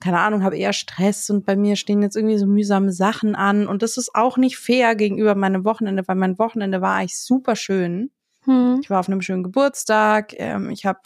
[0.00, 3.66] keine Ahnung, habe eher Stress und bei mir stehen jetzt irgendwie so mühsame Sachen an
[3.66, 7.56] und das ist auch nicht fair gegenüber meinem Wochenende, weil mein Wochenende war eigentlich super
[7.56, 8.10] schön.
[8.44, 8.80] Hm.
[8.82, 11.00] Ich war auf einem schönen Geburtstag, ähm, ich habe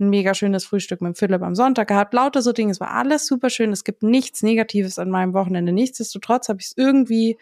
[0.00, 2.70] ein mega schönes Frühstück mit Philipp am Sonntag gehabt, lauter so Dinge.
[2.70, 3.72] Es war alles super schön.
[3.72, 5.72] Es gibt nichts Negatives an meinem Wochenende.
[5.72, 7.36] Nichtsdestotrotz habe ich es irgendwie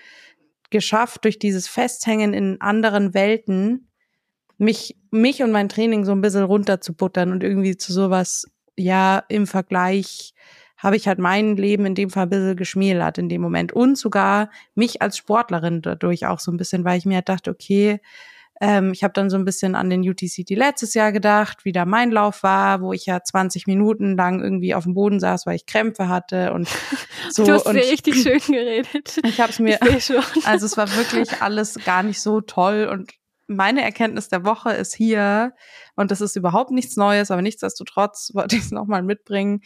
[0.71, 3.89] geschafft, durch dieses Festhängen in anderen Welten
[4.59, 9.47] mich, mich und mein Training so ein bisschen runterzubuttern und irgendwie zu sowas, ja, im
[9.47, 10.35] Vergleich
[10.77, 13.97] habe ich halt mein Leben in dem Fall ein bisschen geschmälert in dem Moment und
[13.97, 18.01] sogar mich als Sportlerin dadurch auch so ein bisschen, weil ich mir halt dachte, okay,
[18.61, 21.85] ähm, ich habe dann so ein bisschen an den UTCT letztes Jahr gedacht, wie da
[21.85, 25.57] mein Lauf war, wo ich ja 20 Minuten lang irgendwie auf dem Boden saß, weil
[25.57, 26.69] ich Krämpfe hatte und
[27.31, 27.45] so.
[27.45, 29.21] Du hast und mir richtig schön geredet.
[29.25, 29.79] Ich habe es mir,
[30.45, 33.13] also es war wirklich alles gar nicht so toll und
[33.49, 35.55] meine Erkenntnis der Woche ist hier,
[35.95, 39.61] und das ist überhaupt nichts Neues, aber nichtsdestotrotz wollte ich es nochmal mitbringen.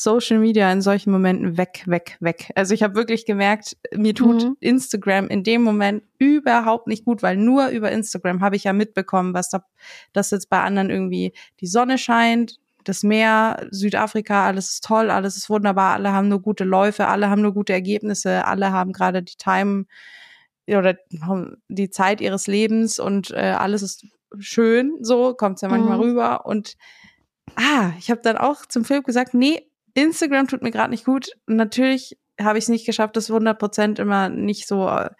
[0.00, 2.52] Social Media in solchen Momenten weg, weg, weg.
[2.54, 4.56] Also ich habe wirklich gemerkt, mir tut mhm.
[4.60, 9.34] Instagram in dem Moment überhaupt nicht gut, weil nur über Instagram habe ich ja mitbekommen,
[9.34, 9.64] was da,
[10.12, 15.36] dass jetzt bei anderen irgendwie die Sonne scheint, das Meer, Südafrika, alles ist toll, alles
[15.36, 19.24] ist wunderbar, alle haben nur gute Läufe, alle haben nur gute Ergebnisse, alle haben gerade
[19.24, 19.86] die Time
[20.68, 20.96] oder
[21.66, 24.06] die Zeit ihres Lebens und äh, alles ist
[24.38, 26.04] schön, so kommt es ja manchmal mhm.
[26.04, 26.76] rüber und
[27.56, 29.67] ah, ich habe dann auch zum Philipp gesagt, nee,
[29.98, 31.30] Instagram tut mir gerade nicht gut.
[31.46, 35.10] natürlich habe ich es nicht geschafft, das 100% immer nicht so äh,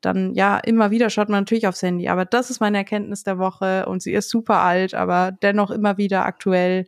[0.00, 2.08] dann ja, immer wieder schaut man natürlich aufs Handy.
[2.08, 5.98] Aber das ist meine Erkenntnis der Woche und sie ist super alt, aber dennoch immer
[5.98, 6.86] wieder aktuell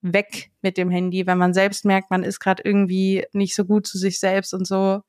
[0.00, 3.86] weg mit dem Handy, wenn man selbst merkt, man ist gerade irgendwie nicht so gut
[3.86, 5.00] zu sich selbst und so.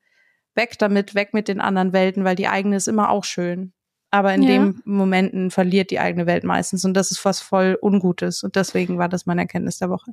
[0.56, 3.74] Weg damit, weg mit den anderen Welten, weil die eigene ist immer auch schön.
[4.12, 4.50] Aber in ja.
[4.50, 8.44] dem Momenten verliert die eigene Welt meistens und das ist was voll Ungutes.
[8.44, 10.12] Und deswegen war das meine Erkenntnis der Woche.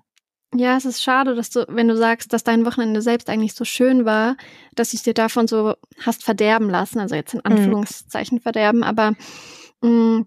[0.58, 3.64] Ja, es ist schade, dass du, wenn du sagst, dass dein Wochenende selbst eigentlich so
[3.64, 4.36] schön war,
[4.74, 6.98] dass du es dir davon so hast verderben lassen.
[6.98, 7.52] Also jetzt in mhm.
[7.52, 8.42] Anführungszeichen mhm.
[8.42, 9.12] verderben, aber
[9.82, 10.26] mh, mm,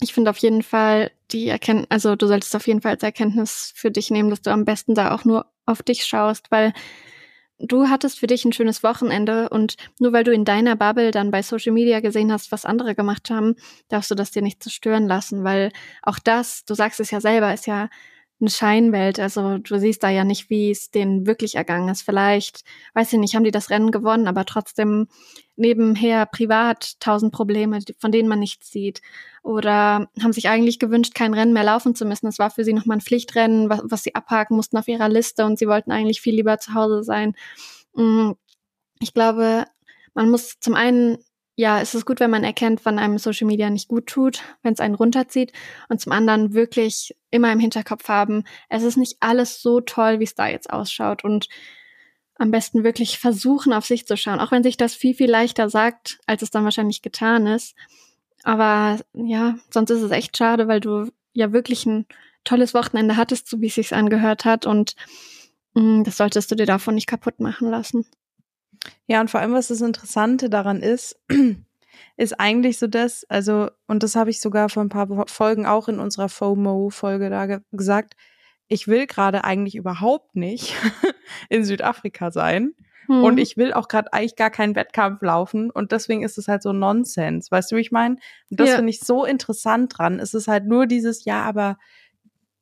[0.00, 3.72] ich finde auf jeden Fall die Erkenntnis, also du solltest auf jeden Fall als Erkenntnis
[3.74, 6.72] für dich nehmen, dass du am besten da auch nur auf dich schaust, weil
[7.58, 11.30] du hattest für dich ein schönes Wochenende und nur weil du in deiner Bubble dann
[11.30, 13.56] bei Social Media gesehen hast, was andere gemacht haben,
[13.88, 17.52] darfst du das dir nicht zerstören lassen, weil auch das, du sagst es ja selber,
[17.52, 17.88] ist ja
[18.40, 19.18] eine Scheinwelt.
[19.18, 22.02] Also du siehst da ja nicht, wie es denen wirklich ergangen ist.
[22.02, 22.62] Vielleicht,
[22.94, 25.08] weiß ich nicht, haben die das Rennen gewonnen, aber trotzdem
[25.56, 29.02] nebenher privat tausend Probleme, von denen man nichts sieht.
[29.42, 32.28] Oder haben sich eigentlich gewünscht, kein Rennen mehr laufen zu müssen.
[32.28, 35.44] Es war für sie nochmal ein Pflichtrennen, was, was sie abhaken mussten auf ihrer Liste
[35.44, 37.34] und sie wollten eigentlich viel lieber zu Hause sein.
[37.94, 38.32] Mm,
[39.00, 39.64] ich glaube,
[40.14, 41.18] man muss zum einen
[41.58, 44.74] ja, es ist gut, wenn man erkennt, wann einem Social Media nicht gut tut, wenn
[44.74, 45.52] es einen runterzieht.
[45.88, 50.24] Und zum anderen wirklich immer im Hinterkopf haben, es ist nicht alles so toll, wie
[50.24, 51.24] es da jetzt ausschaut.
[51.24, 51.48] Und
[52.36, 54.38] am besten wirklich versuchen, auf sich zu schauen.
[54.38, 57.74] Auch wenn sich das viel, viel leichter sagt, als es dann wahrscheinlich getan ist.
[58.44, 62.06] Aber ja, sonst ist es echt schade, weil du ja wirklich ein
[62.44, 64.64] tolles Wochenende hattest, so wie es sich angehört hat.
[64.64, 64.94] Und
[65.74, 68.06] mh, mm, das solltest du dir davon nicht kaputt machen lassen.
[69.06, 71.20] Ja, und vor allem, was das Interessante daran ist,
[72.16, 75.88] ist eigentlich so das, also, und das habe ich sogar vor ein paar Folgen auch
[75.88, 78.14] in unserer FOMO-Folge da ge gesagt,
[78.68, 80.74] ich will gerade eigentlich überhaupt nicht
[81.48, 82.74] in Südafrika sein.
[83.08, 83.24] Mhm.
[83.24, 85.70] Und ich will auch gerade eigentlich gar keinen Wettkampf laufen.
[85.70, 87.50] Und deswegen ist es halt so Nonsens.
[87.50, 88.16] Weißt du, wie ich meine?
[88.50, 88.76] Und das ja.
[88.76, 90.20] finde ich so interessant dran.
[90.20, 91.78] Es ist halt nur dieses, ja, aber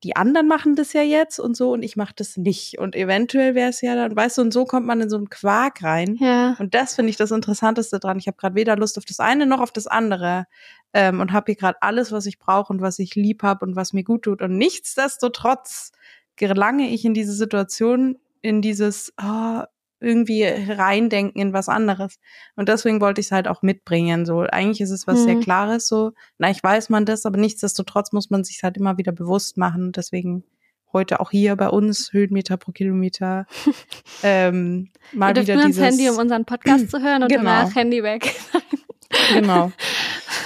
[0.02, 2.78] die anderen machen das ja jetzt und so und ich mache das nicht.
[2.78, 5.30] Und eventuell wäre es ja dann, weißt du, und so kommt man in so einen
[5.30, 6.16] Quark rein.
[6.20, 6.54] Ja.
[6.58, 8.18] Und das finde ich das Interessanteste dran.
[8.18, 10.46] Ich habe gerade weder Lust auf das eine noch auf das andere
[10.92, 13.74] ähm, und habe hier gerade alles, was ich brauche und was ich lieb habe und
[13.74, 14.42] was mir gut tut.
[14.42, 15.92] Und nichtsdestotrotz
[16.36, 19.62] gelange ich in diese Situation, in dieses, oh,
[20.00, 22.18] irgendwie reindenken in was anderes.
[22.54, 24.26] Und deswegen wollte ich es halt auch mitbringen.
[24.26, 25.24] So, eigentlich ist es was mhm.
[25.24, 28.98] sehr Klares, so, na, ich weiß man das, aber nichtsdestotrotz muss man sich halt immer
[28.98, 29.92] wieder bewusst machen.
[29.92, 30.44] Deswegen
[30.92, 33.46] heute auch hier bei uns Höhenmeter pro Kilometer.
[34.22, 37.44] ähm, mal Wir wieder dieses Handy, um unseren Podcast zu hören und genau.
[37.44, 38.34] danach Handy weg.
[39.32, 39.72] genau.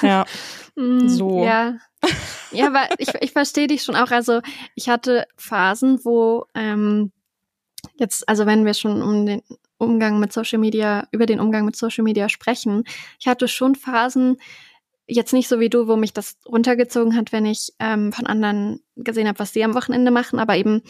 [0.03, 0.25] Ja.
[0.77, 1.45] Mm, so.
[1.45, 1.77] Ja.
[2.53, 4.11] Ja, aber ich, ich verstehe dich schon auch.
[4.11, 4.41] Also
[4.75, 7.13] ich hatte Phasen, wo ähm,
[8.01, 9.43] jetzt, also wenn wir schon um den
[9.79, 12.85] Umgang mit Social Media, über den Umgang mit Social Media sprechen,
[13.21, 14.39] ich hatte schon Phasen,
[15.07, 18.81] jetzt nicht so wie du, wo mich das runtergezogen hat, wenn ich ähm, von anderen
[18.97, 20.83] gesehen habe, was sie am Wochenende machen, aber eben,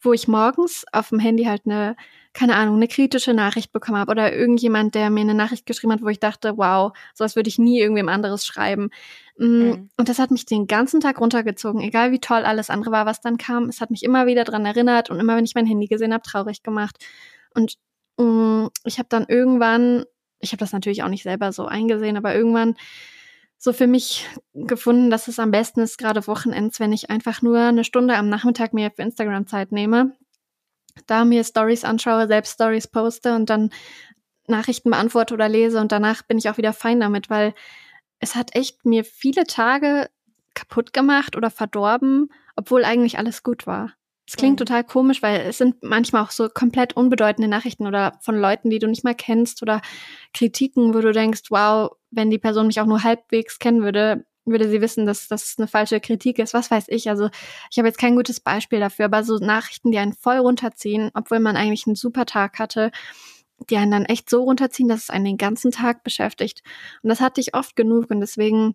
[0.00, 1.96] wo ich morgens auf dem Handy halt eine,
[2.34, 6.02] keine Ahnung, eine kritische Nachricht bekommen habe oder irgendjemand, der mir eine Nachricht geschrieben hat,
[6.02, 8.90] wo ich dachte, wow, sowas würde ich nie irgendwem anderes schreiben.
[9.38, 9.90] Mm, mhm.
[9.96, 13.20] Und das hat mich den ganzen Tag runtergezogen, egal wie toll alles andere war, was
[13.20, 13.68] dann kam.
[13.68, 16.24] Es hat mich immer wieder dran erinnert und immer, wenn ich mein Handy gesehen habe,
[16.24, 16.96] traurig gemacht.
[17.54, 17.76] Und
[18.18, 20.04] mh, ich habe dann irgendwann,
[20.40, 22.74] ich habe das natürlich auch nicht selber so eingesehen, aber irgendwann
[23.58, 27.60] so für mich gefunden, dass es am besten ist, gerade Wochenends, wenn ich einfach nur
[27.60, 30.16] eine Stunde am Nachmittag mir für Instagram Zeit nehme,
[31.06, 33.70] da mir Stories anschaue, selbst Stories poste und dann
[34.46, 37.54] Nachrichten beantworte oder lese und danach bin ich auch wieder fein damit, weil
[38.18, 40.08] es hat echt mir viele Tage
[40.54, 43.92] kaputt gemacht oder verdorben, obwohl eigentlich alles gut war.
[44.26, 44.64] Es klingt mhm.
[44.64, 48.78] total komisch, weil es sind manchmal auch so komplett unbedeutende Nachrichten oder von Leuten, die
[48.78, 49.82] du nicht mal kennst oder
[50.32, 54.68] Kritiken, wo du denkst, wow, wenn die Person mich auch nur halbwegs kennen würde, würde
[54.68, 56.54] sie wissen, dass das eine falsche Kritik ist.
[56.54, 57.08] Was weiß ich.
[57.08, 57.30] Also
[57.70, 61.40] ich habe jetzt kein gutes Beispiel dafür, aber so Nachrichten, die einen voll runterziehen, obwohl
[61.40, 62.90] man eigentlich einen super Tag hatte,
[63.70, 66.62] die einen dann echt so runterziehen, dass es einen den ganzen Tag beschäftigt.
[67.02, 68.74] Und das hatte ich oft genug und deswegen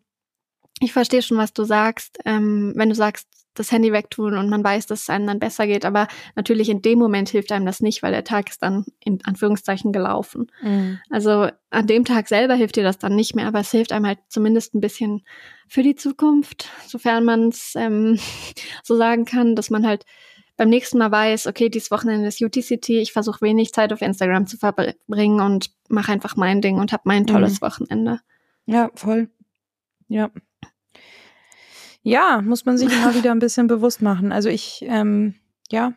[0.82, 2.20] ich verstehe schon, was du sagst.
[2.26, 5.68] Ähm, wenn du sagst, das Handy wegtun und man weiß, dass es einem dann besser
[5.68, 8.86] geht, aber natürlich in dem Moment hilft einem das nicht, weil der Tag ist dann
[9.04, 10.52] in Anführungszeichen gelaufen.
[10.62, 11.00] Mhm.
[11.10, 14.06] Also an dem Tag selber hilft dir das dann nicht mehr, aber es hilft einem
[14.06, 15.24] halt zumindest ein bisschen
[15.68, 18.20] für die Zukunft, sofern man es ähm,
[18.84, 20.06] so sagen kann, dass man halt
[20.56, 24.46] beim nächsten Mal weiß, okay, dieses Wochenende ist UTCT, ich versuche wenig Zeit auf Instagram
[24.46, 27.66] zu verbringen und mache einfach mein Ding und habe mein tolles mhm.
[27.66, 28.20] Wochenende.
[28.66, 29.30] Ja, voll.
[30.10, 30.32] Ja.
[32.10, 34.32] Ja, muss man sich immer wieder ein bisschen bewusst machen.
[34.32, 35.36] Also ich, ähm,
[35.70, 35.94] ja,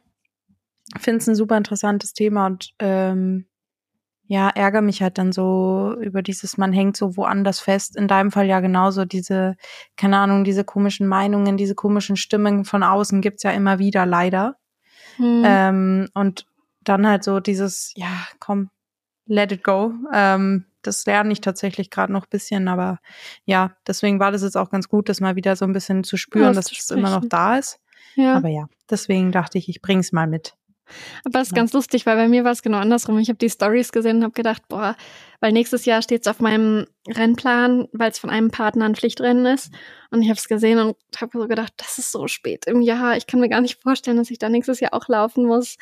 [1.00, 3.46] finde es ein super interessantes Thema und ähm,
[4.26, 7.96] ja, ärgere mich halt dann so über dieses, man hängt so woanders fest.
[7.96, 9.56] In deinem Fall ja genauso diese,
[9.96, 14.56] keine Ahnung, diese komischen Meinungen, diese komischen Stimmen von außen gibt's ja immer wieder, leider.
[15.16, 15.42] Hm.
[15.44, 16.46] Ähm, und
[16.82, 18.70] dann halt so dieses, ja, komm,
[19.26, 19.92] let it go.
[20.12, 22.98] Ähm, das lerne ich tatsächlich gerade noch bisschen, aber
[23.44, 26.16] ja, deswegen war das jetzt auch ganz gut, das mal wieder so ein bisschen zu
[26.16, 27.80] spüren, dass es immer noch da ist.
[28.14, 28.34] Ja.
[28.34, 30.54] Aber ja, deswegen dachte ich, ich bring's mal mit.
[31.24, 33.18] Aber es ist ganz lustig, weil bei mir war es genau andersrum.
[33.18, 34.96] Ich habe die Stories gesehen und habe gedacht, boah,
[35.40, 39.46] weil nächstes Jahr steht es auf meinem Rennplan, weil es von einem Partner ein Pflichtrennen
[39.46, 39.72] ist.
[40.10, 43.16] Und ich habe es gesehen und habe so gedacht, das ist so spät im Jahr.
[43.16, 45.76] Ich kann mir gar nicht vorstellen, dass ich da nächstes Jahr auch laufen muss.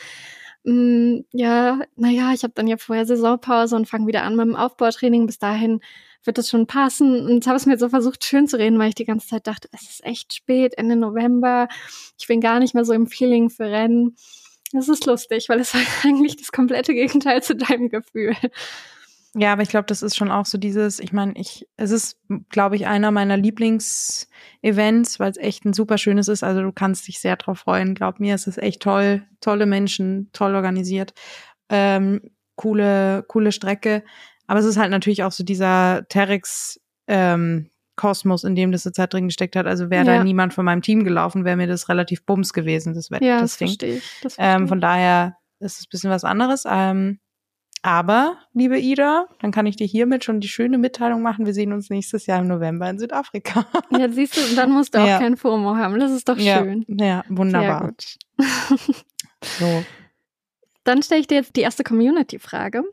[0.65, 4.57] Mm, ja, naja, ich habe dann ja vorher Saisonpause und fange wieder an mit dem
[4.57, 5.27] Aufbautraining.
[5.27, 5.81] Bis dahin
[6.25, 7.27] wird das schon passen.
[7.27, 9.69] Und habe es mir so versucht, schön zu reden, weil ich die ganze Zeit dachte,
[9.73, 11.69] es ist echt spät, Ende November.
[12.19, 14.17] Ich bin gar nicht mehr so im Feeling für Rennen.
[14.73, 18.37] Das ist lustig, weil es war eigentlich das komplette Gegenteil zu deinem Gefühl.
[19.35, 22.19] Ja, aber ich glaube, das ist schon auch so dieses, ich meine, ich, es ist,
[22.49, 26.43] glaube ich, einer meiner Lieblingsevents, weil es echt ein super schönes ist.
[26.43, 27.95] Also du kannst dich sehr drauf freuen.
[27.95, 31.15] Glaub mir, es ist echt toll, tolle Menschen, toll organisiert,
[31.69, 32.21] ähm,
[32.57, 34.03] coole, coole Strecke.
[34.49, 38.99] Aber es ist halt natürlich auch so dieser Terex ähm, Kosmos, in dem das jetzt
[38.99, 39.67] halt drin gesteckt hat.
[39.67, 40.17] Also wäre ja.
[40.17, 43.25] da niemand von meinem Team gelaufen, wäre mir das relativ bums gewesen, das Wetter.
[43.25, 43.91] Ja, das, das Ding.
[43.91, 44.03] Ich.
[44.23, 46.65] Das ähm, von daher ist es ein bisschen was anderes.
[46.67, 47.21] Ähm,
[47.83, 51.47] aber, liebe Ida, dann kann ich dir hiermit schon die schöne Mitteilung machen.
[51.47, 53.67] Wir sehen uns nächstes Jahr im November in Südafrika.
[53.99, 55.19] Ja, siehst du, dann musst du auch ja.
[55.19, 55.99] kein FOMO haben.
[55.99, 56.85] Das ist doch schön.
[56.89, 57.93] Ja, ja wunderbar.
[59.59, 59.85] so.
[60.85, 62.85] Dann stelle ich dir jetzt die erste Community-Frage.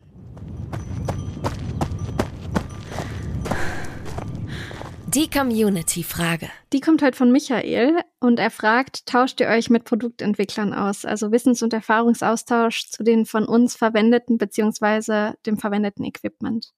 [5.18, 6.48] Die Community-Frage.
[6.74, 11.06] Die kommt heute von Michael und er fragt, tauscht ihr euch mit Produktentwicklern aus?
[11.06, 16.72] Also Wissens- und Erfahrungsaustausch zu den von uns verwendeten beziehungsweise dem verwendeten Equipment.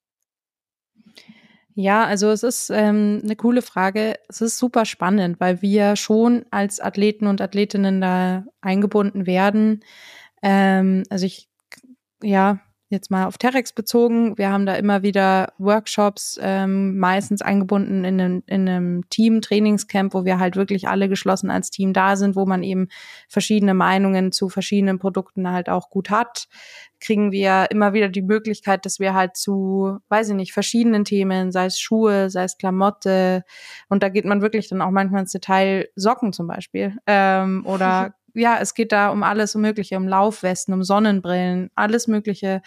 [1.74, 4.14] Ja, also es ist ähm, eine coole Frage.
[4.30, 9.84] Es ist super spannend, weil wir schon als Athleten und Athletinnen da eingebunden werden.
[10.40, 11.50] Ähm, also ich,
[12.22, 18.04] ja, jetzt mal auf Terex bezogen, wir haben da immer wieder Workshops, ähm, meistens eingebunden
[18.04, 22.34] in einem, in einem Team-Trainingscamp, wo wir halt wirklich alle geschlossen als Team da sind,
[22.34, 22.88] wo man eben
[23.28, 26.48] verschiedene Meinungen zu verschiedenen Produkten halt auch gut hat,
[26.98, 31.52] kriegen wir immer wieder die Möglichkeit, dass wir halt zu, weiß ich nicht, verschiedenen Themen,
[31.52, 33.44] sei es Schuhe, sei es Klamotte,
[33.88, 38.14] und da geht man wirklich dann auch manchmal ins Detail, Socken zum Beispiel, ähm, oder
[38.34, 42.62] ja, es geht da um alles Mögliche, um Laufwesten, um Sonnenbrillen, alles Mögliche.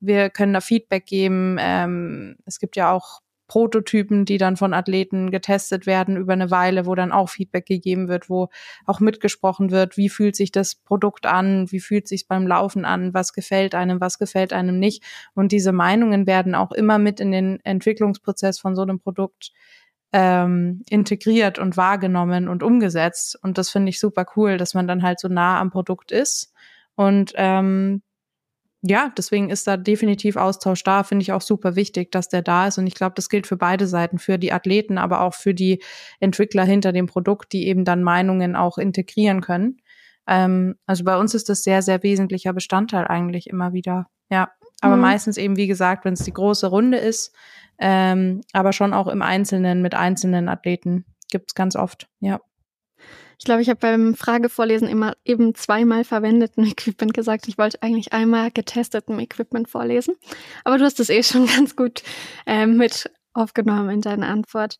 [0.00, 1.56] Wir können da Feedback geben.
[1.58, 6.86] Ähm, es gibt ja auch Prototypen, die dann von Athleten getestet werden über eine Weile,
[6.86, 8.48] wo dann auch Feedback gegeben wird, wo
[8.86, 13.14] auch mitgesprochen wird, wie fühlt sich das Produkt an, wie fühlt sich beim Laufen an,
[13.14, 15.04] was gefällt einem, was gefällt einem nicht.
[15.34, 19.52] Und diese Meinungen werden auch immer mit in den Entwicklungsprozess von so einem Produkt
[20.18, 23.38] ähm, integriert und wahrgenommen und umgesetzt.
[23.42, 26.54] Und das finde ich super cool, dass man dann halt so nah am Produkt ist.
[26.94, 28.00] Und ähm,
[28.80, 32.66] ja, deswegen ist da definitiv Austausch da, finde ich auch super wichtig, dass der da
[32.66, 32.78] ist.
[32.78, 35.82] Und ich glaube, das gilt für beide Seiten, für die Athleten, aber auch für die
[36.18, 39.82] Entwickler hinter dem Produkt, die eben dann Meinungen auch integrieren können.
[40.26, 44.06] Ähm, also bei uns ist das sehr, sehr wesentlicher Bestandteil eigentlich immer wieder.
[44.30, 44.48] Ja,
[44.80, 45.02] aber mhm.
[45.02, 47.34] meistens eben, wie gesagt, wenn es die große Runde ist,
[47.78, 52.40] ähm, aber schon auch im Einzelnen mit einzelnen Athleten gibt's ganz oft, ja.
[53.38, 57.48] Ich glaube, ich habe beim Fragevorlesen immer eben zweimal verwendeten Equipment gesagt.
[57.48, 60.14] Ich wollte eigentlich einmal getestetem Equipment vorlesen.
[60.64, 62.02] Aber du hast es eh schon ganz gut
[62.46, 64.78] ähm, mit aufgenommen in deiner Antwort.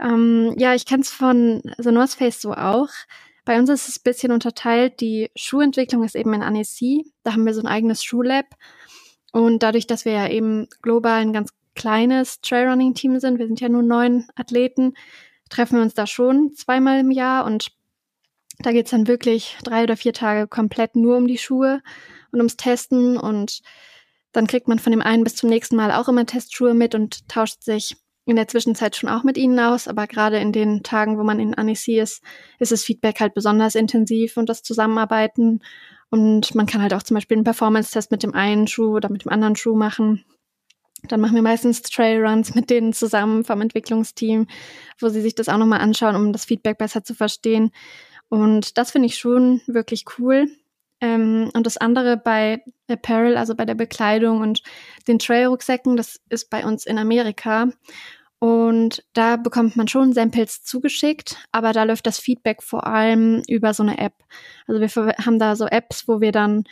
[0.00, 2.90] Ähm, ja, ich kenne es von The North Face so auch.
[3.44, 5.00] Bei uns ist es ein bisschen unterteilt.
[5.00, 7.12] Die Schuhentwicklung ist eben in Annecy.
[7.24, 8.46] Da haben wir so ein eigenes Schuhlab.
[9.32, 13.68] Und dadurch, dass wir ja eben global ein ganz kleines Trailrunning-Team sind, wir sind ja
[13.68, 14.94] nur neun Athleten,
[15.48, 17.72] treffen wir uns da schon zweimal im Jahr und
[18.58, 21.80] da geht's dann wirklich drei oder vier Tage komplett nur um die Schuhe
[22.32, 23.62] und ums Testen und
[24.32, 27.28] dann kriegt man von dem einen bis zum nächsten Mal auch immer Testschuhe mit und
[27.28, 31.18] tauscht sich in der Zwischenzeit schon auch mit ihnen aus, aber gerade in den Tagen,
[31.18, 32.22] wo man in Annecy ist,
[32.58, 35.60] ist das Feedback halt besonders intensiv und das Zusammenarbeiten.
[36.10, 39.24] Und man kann halt auch zum Beispiel einen Performance-Test mit dem einen Schuh oder mit
[39.24, 40.24] dem anderen Schuh machen.
[41.02, 44.46] Dann machen wir meistens Trailruns mit denen zusammen vom Entwicklungsteam,
[44.98, 47.70] wo sie sich das auch nochmal anschauen, um das Feedback besser zu verstehen.
[48.28, 50.48] Und das finde ich schon wirklich cool.
[51.00, 54.62] Ähm, und das andere bei Apparel, also bei der Bekleidung und
[55.06, 57.68] den Trail-Rucksäcken, das ist bei uns in Amerika.
[58.40, 63.74] Und da bekommt man schon Samples zugeschickt, aber da läuft das Feedback vor allem über
[63.74, 64.14] so eine App.
[64.66, 66.64] Also wir haben da so Apps, wo wir dann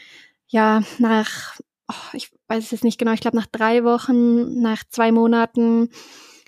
[0.47, 1.59] ja nach,
[1.89, 5.91] oh, ich weiß es jetzt nicht genau, ich glaube nach drei Wochen, nach zwei Monaten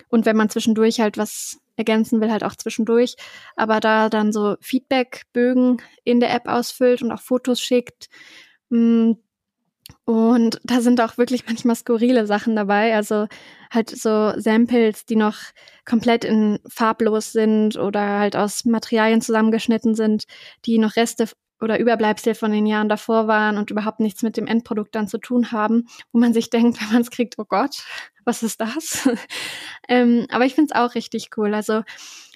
[0.08, 3.16] und wenn man zwischendurch halt was ergänzen will, halt auch zwischendurch,
[3.56, 8.08] aber da dann so Feedbackbögen in der App ausfüllt und auch Fotos schickt.
[8.70, 9.12] Mm,
[10.08, 12.96] und da sind auch wirklich manchmal skurrile Sachen dabei.
[12.96, 13.26] Also
[13.70, 15.36] halt so Samples, die noch
[15.84, 20.24] komplett in farblos sind oder halt aus Materialien zusammengeschnitten sind,
[20.64, 21.28] die noch Reste
[21.60, 25.18] oder Überbleibsel von den Jahren davor waren und überhaupt nichts mit dem Endprodukt dann zu
[25.18, 27.84] tun haben, wo man sich denkt, wenn man es kriegt, oh Gott,
[28.24, 29.06] was ist das?
[29.90, 31.52] ähm, aber ich finde es auch richtig cool.
[31.52, 31.82] Also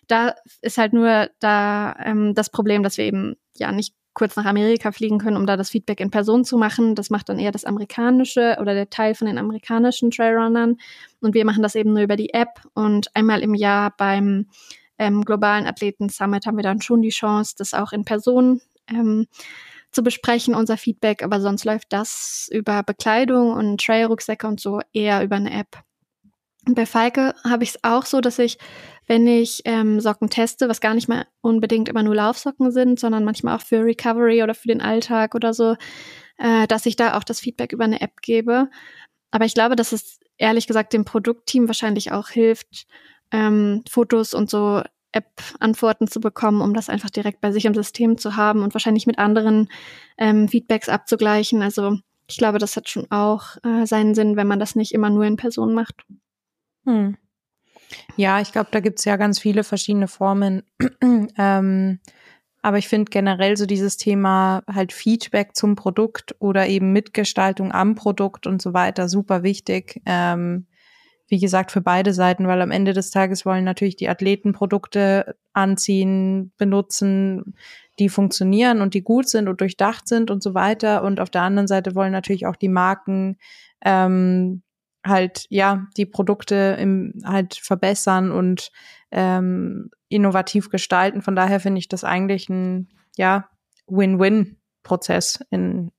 [0.09, 4.45] da ist halt nur da ähm, das Problem, dass wir eben ja nicht kurz nach
[4.45, 6.95] Amerika fliegen können, um da das Feedback in Person zu machen.
[6.95, 10.77] Das macht dann eher das amerikanische oder der Teil von den amerikanischen Trailrunnern.
[11.21, 12.61] Und wir machen das eben nur über die App.
[12.75, 14.47] Und einmal im Jahr beim
[14.99, 19.27] ähm, globalen Athleten Summit haben wir dann schon die Chance, das auch in Person ähm,
[19.91, 21.23] zu besprechen, unser Feedback.
[21.23, 25.83] Aber sonst läuft das über Bekleidung und Trailrucksäcke und so eher über eine App.
[26.67, 28.59] Und bei Falke habe ich es auch so, dass ich,
[29.07, 33.25] wenn ich ähm, Socken teste, was gar nicht mal unbedingt immer nur Laufsocken sind, sondern
[33.25, 35.77] manchmal auch für Recovery oder für den Alltag oder so,
[36.39, 38.69] äh, dass ich da auch das Feedback über eine App gebe.
[39.33, 42.87] Aber ich glaube, dass es ehrlich gesagt dem Produktteam wahrscheinlich auch hilft,
[43.33, 44.83] ähm, Fotos und so
[45.13, 49.07] App-Antworten zu bekommen, um das einfach direkt bei sich im System zu haben und wahrscheinlich
[49.07, 49.69] mit anderen
[50.17, 51.63] ähm, Feedbacks abzugleichen.
[51.63, 51.99] Also
[52.29, 55.25] ich glaube, das hat schon auch äh, seinen Sinn, wenn man das nicht immer nur
[55.25, 56.05] in Person macht.
[56.85, 57.17] Hm.
[58.17, 60.63] Ja, ich glaube, da gibt's ja ganz viele verschiedene Formen.
[61.39, 62.01] ähm,
[62.63, 67.97] aber ich finde generell so dieses Thema halt Feedback zum Produkt oder eben Mitgestaltung am
[67.97, 70.01] Produkt und so weiter super wichtig.
[70.07, 70.67] Ähm,
[71.29, 75.35] wie gesagt, für beide Seiten, weil am Ende des Tages wollen natürlich die Athleten Produkte
[75.55, 77.57] anziehen, benutzen,
[77.99, 81.03] die funktionieren und die gut sind und durchdacht sind und so weiter.
[81.03, 83.39] Und auf der anderen Seite wollen natürlich auch die Marken
[83.85, 84.63] ähm,
[85.05, 88.71] halt ja die Produkte im, halt verbessern und
[89.11, 91.23] ähm, innovativ gestalten.
[91.23, 93.49] Von daher finde ich das eigentlich ein ja
[93.87, 95.91] Win-Win-Prozess in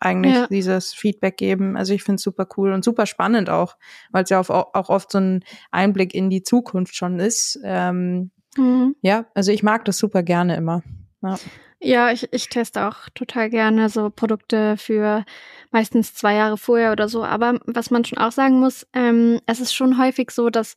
[0.00, 0.46] eigentlich ja.
[0.48, 1.76] dieses Feedback geben.
[1.76, 3.76] Also ich finde es super cool und super spannend auch,
[4.10, 7.58] weil es ja auch, auch oft so ein Einblick in die Zukunft schon ist.
[7.64, 8.96] Ähm, mhm.
[9.00, 10.82] Ja, also ich mag das super gerne immer.
[11.24, 11.38] Ja.
[11.80, 15.24] Ja, ich, ich teste auch total gerne so Produkte für
[15.70, 17.24] meistens zwei Jahre vorher oder so.
[17.24, 20.76] Aber was man schon auch sagen muss, ähm, es ist schon häufig so, dass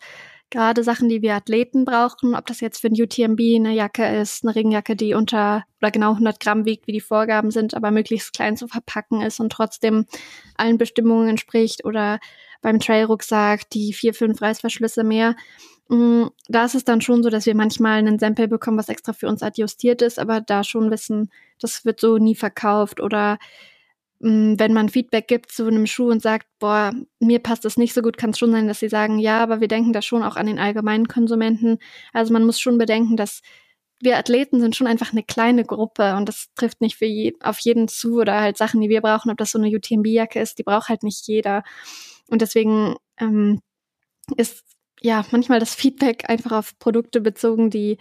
[0.49, 4.43] gerade Sachen, die wir Athleten brauchen, ob das jetzt für ein UTMB eine Jacke ist,
[4.43, 8.33] eine Regenjacke, die unter oder genau 100 Gramm wiegt, wie die Vorgaben sind, aber möglichst
[8.33, 10.07] klein zu verpacken ist und trotzdem
[10.55, 12.19] allen Bestimmungen entspricht oder
[12.61, 15.35] beim Trailrucksack die vier, fünf Reißverschlüsse mehr,
[15.89, 19.13] Mm, da ist es dann schon so, dass wir manchmal einen Sample bekommen, was extra
[19.13, 21.31] für uns adjustiert ist, aber da schon wissen,
[21.61, 23.37] das wird so nie verkauft oder
[24.19, 27.93] mm, wenn man Feedback gibt zu einem Schuh und sagt, boah, mir passt das nicht
[27.93, 30.23] so gut, kann es schon sein, dass sie sagen, ja, aber wir denken da schon
[30.23, 31.79] auch an den allgemeinen Konsumenten.
[32.13, 33.41] Also man muss schon bedenken, dass
[33.99, 37.59] wir Athleten sind schon einfach eine kleine Gruppe und das trifft nicht für je, auf
[37.59, 40.63] jeden zu oder halt Sachen, die wir brauchen, ob das so eine UTMB-Jacke ist, die
[40.63, 41.63] braucht halt nicht jeder.
[42.29, 43.59] Und deswegen ähm,
[44.35, 44.63] ist
[45.01, 47.97] ja, manchmal das Feedback einfach auf Produkte bezogen, die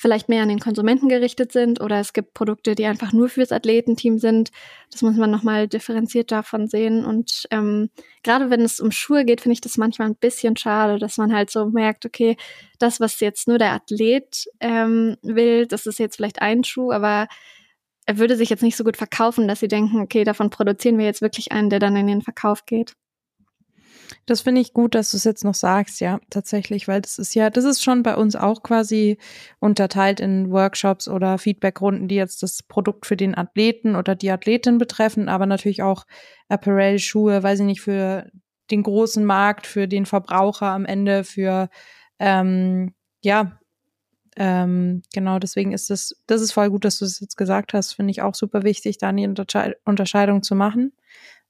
[0.00, 3.52] vielleicht mehr an den Konsumenten gerichtet sind oder es gibt Produkte, die einfach nur fürs
[3.52, 4.50] Athletenteam sind.
[4.90, 7.04] Das muss man nochmal differenziert davon sehen.
[7.04, 7.90] Und ähm,
[8.22, 11.34] gerade wenn es um Schuhe geht, finde ich das manchmal ein bisschen schade, dass man
[11.34, 12.38] halt so merkt, okay,
[12.78, 17.28] das, was jetzt nur der Athlet ähm, will, das ist jetzt vielleicht ein Schuh, aber
[18.06, 21.04] er würde sich jetzt nicht so gut verkaufen, dass sie denken, okay, davon produzieren wir
[21.04, 22.94] jetzt wirklich einen, der dann in den Verkauf geht.
[24.26, 27.34] Das finde ich gut, dass du es jetzt noch sagst, ja, tatsächlich, weil das ist
[27.34, 29.18] ja, das ist schon bei uns auch quasi
[29.58, 34.78] unterteilt in Workshops oder Feedbackrunden, die jetzt das Produkt für den Athleten oder die Athletin
[34.78, 36.06] betreffen, aber natürlich auch
[36.48, 38.30] Apparel, Schuhe, weiß ich nicht, für
[38.70, 41.68] den großen Markt, für den Verbraucher am Ende, für
[42.18, 43.58] ähm, ja,
[44.36, 47.92] ähm, genau, deswegen ist das, das ist voll gut, dass du es jetzt gesagt hast,
[47.92, 49.34] finde ich auch super wichtig, da eine
[49.84, 50.92] Unterscheidung zu machen.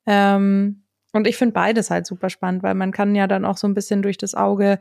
[0.06, 0.82] Ähm,
[1.12, 3.74] Und ich finde beides halt super spannend, weil man kann ja dann auch so ein
[3.74, 4.78] bisschen durch das Auge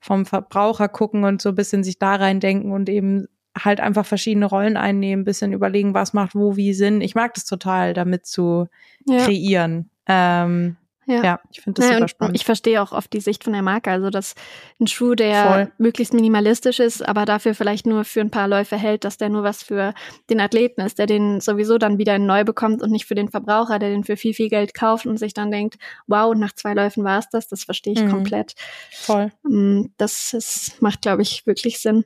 [0.00, 3.26] vom Verbraucher gucken und so ein bisschen sich da reindenken und eben
[3.58, 7.00] halt einfach verschiedene Rollen einnehmen, bisschen überlegen, was macht wo wie Sinn.
[7.00, 8.68] Ich mag das total, damit zu
[9.06, 9.24] ja.
[9.24, 9.90] kreieren.
[10.06, 10.76] Ähm,
[11.06, 12.36] ja, ja ich finde das naja, super spannend.
[12.36, 13.90] Ich verstehe auch oft die Sicht von der Marke.
[13.90, 14.34] Also, dass
[14.80, 15.72] ein Schuh, der Voll.
[15.78, 19.42] möglichst minimalistisch ist, aber dafür vielleicht nur für ein paar Läufe hält, dass der nur
[19.42, 19.94] was für
[20.30, 23.78] den Athleten ist, der den sowieso dann wieder neu bekommt und nicht für den Verbraucher,
[23.78, 25.76] der den für viel, viel Geld kauft und sich dann denkt,
[26.06, 27.48] wow, nach zwei Läufen war es das.
[27.48, 28.10] Das verstehe ich mhm.
[28.10, 28.54] komplett.
[28.90, 29.32] Voll.
[29.42, 32.04] Mm, das ist, macht, glaube ich, wirklich Sinn.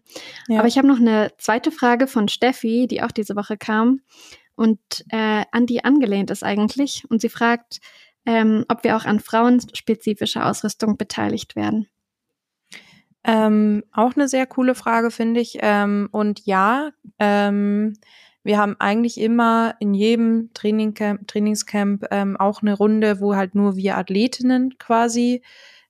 [0.49, 0.61] Ja.
[0.61, 4.01] Aber ich habe noch eine zweite Frage von Steffi, die auch diese Woche kam
[4.57, 4.79] und
[5.11, 7.05] äh, an die angelehnt ist eigentlich.
[7.09, 7.81] Und sie fragt,
[8.27, 11.89] ähm, ob wir auch an frauenspezifischer Ausrüstung beteiligt werden.
[13.25, 15.59] Ähm, auch eine sehr coole Frage, finde ich.
[15.61, 17.95] Ähm, und ja, ähm,
[18.45, 23.77] wir haben eigentlich immer in jedem Trainingcamp, Trainingscamp ähm, auch eine Runde, wo halt nur
[23.77, 25.43] wir Athletinnen quasi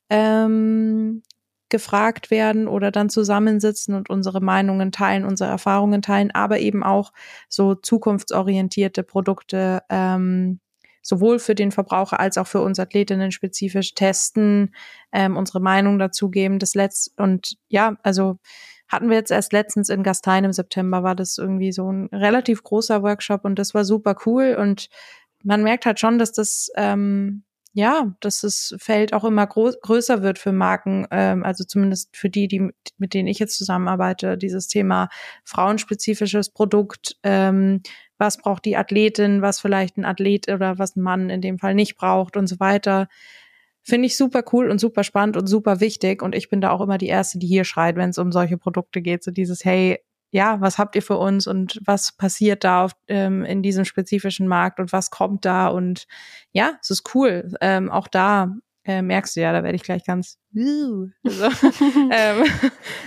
[0.09, 1.22] ähm,
[1.68, 7.12] gefragt werden oder dann zusammensitzen und unsere Meinungen teilen, unsere Erfahrungen teilen, aber eben auch
[7.49, 10.61] so zukunftsorientierte Produkte ähm,
[11.07, 14.74] sowohl für den Verbraucher als auch für uns Athletinnen spezifisch testen,
[15.12, 16.59] ähm, unsere Meinung dazu geben.
[16.59, 18.38] Das letzt und ja, also
[18.88, 22.62] hatten wir jetzt erst letztens in Gastein im September war das irgendwie so ein relativ
[22.62, 24.88] großer Workshop und das war super cool und
[25.42, 27.44] man merkt halt schon, dass das ähm,
[27.76, 32.48] ja, dass das Feld auch immer größer wird für Marken, ähm, also zumindest für die,
[32.48, 35.11] die mit denen ich jetzt zusammenarbeite, dieses Thema
[35.44, 37.82] frauenspezifisches Produkt, ähm,
[38.19, 41.75] was braucht die Athletin, was vielleicht ein Athlet oder was ein Mann in dem Fall
[41.75, 43.09] nicht braucht und so weiter.
[43.83, 46.23] Finde ich super cool und super spannend und super wichtig.
[46.23, 48.59] Und ich bin da auch immer die Erste, die hier schreit, wenn es um solche
[48.59, 49.23] Produkte geht.
[49.23, 50.01] So dieses, hey,
[50.33, 54.49] ja, was habt ihr für uns und was passiert da auf, ähm, in diesem spezifischen
[54.49, 55.69] Markt und was kommt da?
[55.69, 56.07] Und
[56.53, 57.53] ja, es ist cool.
[57.61, 61.45] Ähm, auch da äh, merkst du ja, da werde ich gleich ganz, uh, so.
[62.11, 62.45] ähm,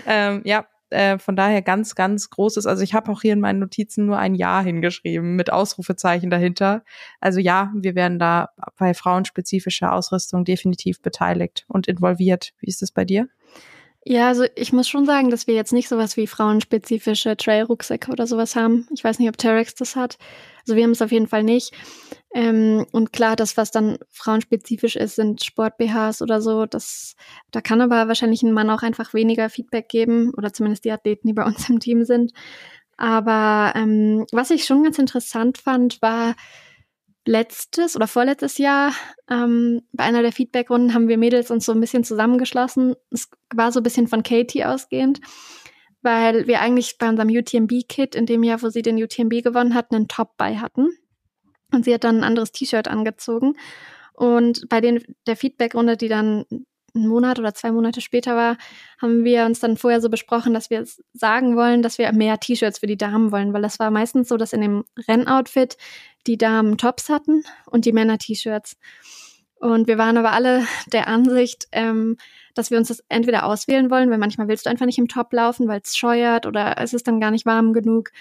[0.06, 2.66] ähm, ja, äh, von daher ganz, ganz großes.
[2.66, 6.84] Also ich habe auch hier in meinen Notizen nur ein Ja hingeschrieben mit Ausrufezeichen dahinter.
[7.20, 12.54] Also ja, wir werden da bei frauenspezifischer Ausrüstung definitiv beteiligt und involviert.
[12.60, 13.28] Wie ist das bei dir?
[14.06, 18.28] Ja, also ich muss schon sagen, dass wir jetzt nicht sowas wie frauenspezifische Trail-Rucksäcke oder
[18.28, 18.88] sowas haben.
[18.94, 20.18] Ich weiß nicht, ob Terex das hat.
[20.70, 21.74] Also wir haben es auf jeden Fall nicht.
[22.32, 26.68] Ähm, und klar, das, was dann frauenspezifisch ist, sind Sport-BHs oder so.
[26.68, 27.16] Das,
[27.50, 31.28] da kann aber wahrscheinlich ein Mann auch einfach weniger Feedback geben oder zumindest die Athleten,
[31.28, 32.34] die bei uns im Team sind.
[32.98, 36.36] Aber ähm, was ich schon ganz interessant fand, war
[37.26, 38.94] letztes oder vorletztes Jahr
[39.28, 42.96] ähm, bei einer der Feedbackrunden haben wir Mädels uns so ein bisschen zusammengeschlossen.
[43.10, 45.20] Es war so ein bisschen von Katie ausgehend,
[46.02, 49.92] weil wir eigentlich bei unserem UTMB-Kit in dem Jahr, wo sie den UTMB gewonnen hat,
[49.92, 50.90] einen Top bei hatten.
[51.72, 53.56] Und sie hat dann ein anderes T-Shirt angezogen.
[54.14, 56.46] Und bei den, der Feedbackrunde, die dann
[56.96, 58.58] einen Monat oder zwei Monate später war,
[59.00, 62.80] haben wir uns dann vorher so besprochen, dass wir sagen wollen, dass wir mehr T-Shirts
[62.80, 65.78] für die Damen wollen, weil das war meistens so, dass in dem Rennoutfit
[66.28, 68.78] die Damen Tops hatten und die Männer T-Shirts.
[69.60, 72.18] Und wir waren aber alle der Ansicht, ähm,
[72.60, 75.34] dass wir uns das entweder auswählen wollen, weil manchmal willst du einfach nicht im Top
[75.34, 78.12] laufen, weil es scheuert oder es ist dann gar nicht warm genug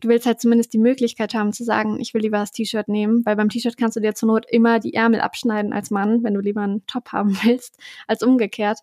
[0.00, 3.24] du willst halt zumindest die Möglichkeit haben zu sagen, ich will lieber das T-Shirt nehmen,
[3.24, 6.34] weil beim T-Shirt kannst du dir zur Not immer die Ärmel abschneiden als Mann, wenn
[6.34, 8.80] du lieber einen Top haben willst, als umgekehrt.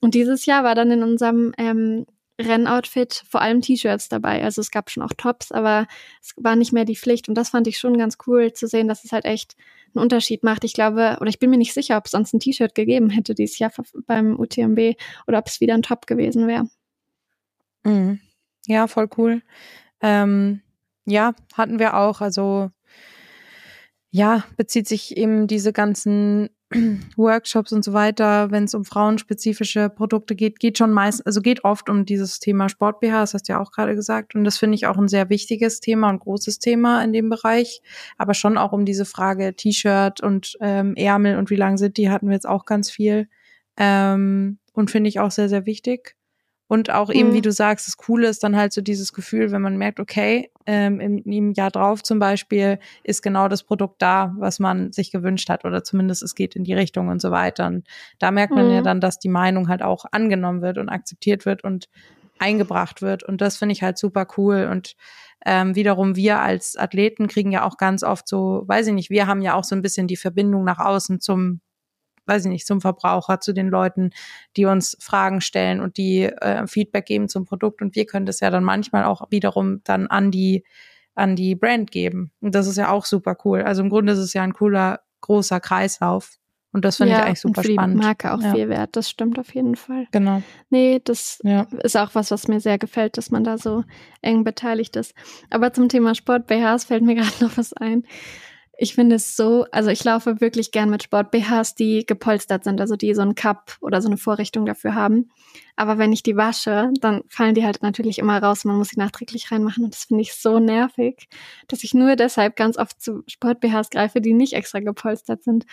[0.00, 2.06] Und dieses Jahr war dann in unserem ähm,
[2.40, 4.42] Rennoutfit vor allem T-Shirts dabei.
[4.42, 5.86] Also es gab schon auch Tops, aber
[6.20, 7.28] es war nicht mehr die Pflicht.
[7.28, 9.56] Und das fand ich schon ganz cool zu sehen, dass es halt echt
[9.94, 10.64] einen Unterschied macht.
[10.64, 13.34] Ich glaube, oder ich bin mir nicht sicher, ob es sonst ein T-Shirt gegeben hätte
[13.34, 13.72] dieses Jahr
[14.06, 16.68] beim UTMB oder ob es wieder ein Top gewesen wäre.
[17.84, 18.20] Mhm.
[18.66, 19.42] Ja, voll cool.
[20.02, 20.60] Ähm,
[21.06, 22.20] ja, hatten wir auch.
[22.20, 22.70] Also
[24.10, 26.50] ja, bezieht sich eben diese ganzen
[27.16, 31.64] Workshops und so weiter, wenn es um frauenspezifische Produkte geht, geht schon meist, also geht
[31.64, 34.34] oft um dieses Thema Sport BH, das hast du ja auch gerade gesagt.
[34.34, 37.82] Und das finde ich auch ein sehr wichtiges Thema und großes Thema in dem Bereich.
[38.18, 42.10] Aber schon auch um diese Frage T-Shirt und ähm, Ärmel und wie lang sind die,
[42.10, 43.28] hatten wir jetzt auch ganz viel.
[43.76, 46.16] Ähm, und finde ich auch sehr, sehr wichtig.
[46.68, 47.34] Und auch eben, mhm.
[47.34, 50.50] wie du sagst, das Coole ist dann halt so dieses Gefühl, wenn man merkt, okay,
[50.66, 55.12] ähm, im, im Jahr drauf zum Beispiel ist genau das Produkt da, was man sich
[55.12, 57.68] gewünscht hat oder zumindest es geht in die Richtung und so weiter.
[57.68, 57.86] Und
[58.18, 58.72] da merkt man mhm.
[58.72, 61.88] ja dann, dass die Meinung halt auch angenommen wird und akzeptiert wird und
[62.38, 63.22] eingebracht wird.
[63.22, 64.68] Und das finde ich halt super cool.
[64.70, 64.96] Und
[65.44, 69.28] ähm, wiederum wir als Athleten kriegen ja auch ganz oft so, weiß ich nicht, wir
[69.28, 71.60] haben ja auch so ein bisschen die Verbindung nach außen zum
[72.26, 74.10] weiß ich nicht, zum Verbraucher, zu den Leuten,
[74.56, 77.82] die uns Fragen stellen und die äh, Feedback geben zum Produkt.
[77.82, 80.64] Und wir können das ja dann manchmal auch wiederum dann an die,
[81.14, 82.32] an die Brand geben.
[82.40, 83.62] Und das ist ja auch super cool.
[83.62, 86.32] Also im Grunde ist es ja ein cooler, großer Kreislauf.
[86.72, 88.02] Und das finde ja, ich eigentlich super und für spannend.
[88.02, 88.52] Die Marke auch ja.
[88.52, 90.06] viel wert, das stimmt auf jeden Fall.
[90.10, 90.42] Genau.
[90.68, 91.66] Nee, das Ja.
[91.82, 93.84] ist auch was, was mir sehr gefällt, dass man da so
[94.20, 95.14] eng beteiligt ist.
[95.48, 98.04] Aber zum Thema Sport BHs fällt mir gerade noch was ein.
[98.78, 102.80] Ich finde es so, also ich laufe wirklich gern mit Sport BHs, die gepolstert sind,
[102.80, 105.30] also die so einen Cup oder so eine Vorrichtung dafür haben.
[105.76, 108.64] Aber wenn ich die wasche, dann fallen die halt natürlich immer raus.
[108.64, 111.28] Man muss sie nachträglich reinmachen und das finde ich so nervig,
[111.68, 115.64] dass ich nur deshalb ganz oft zu Sport BHs greife, die nicht extra gepolstert sind.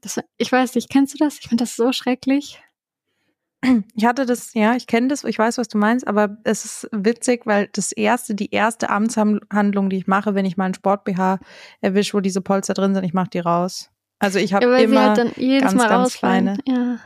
[0.00, 1.38] Das, ich weiß nicht, kennst du das?
[1.40, 2.60] Ich finde das so schrecklich.
[3.96, 6.88] Ich hatte das, ja, ich kenne das, ich weiß, was du meinst, aber es ist
[6.92, 11.40] witzig, weil das erste, die erste Amtshandlung, die ich mache, wenn ich mal einen Sport-BH
[11.80, 13.90] erwische, wo diese Polster drin sind, ich mache die raus.
[14.20, 16.58] Also ich habe Ja, immer halt ganz, Mal ganz kleine.
[16.66, 16.98] Ja.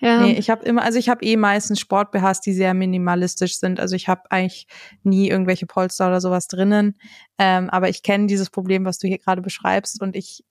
[0.00, 0.20] Ja.
[0.20, 3.80] Nee, ich habe immer, also ich habe eh meistens Sport-BHs, die sehr minimalistisch sind.
[3.80, 4.66] Also ich habe eigentlich
[5.02, 6.98] nie irgendwelche Polster oder sowas drinnen.
[7.38, 10.44] Ähm, aber ich kenne dieses Problem, was du hier gerade beschreibst und ich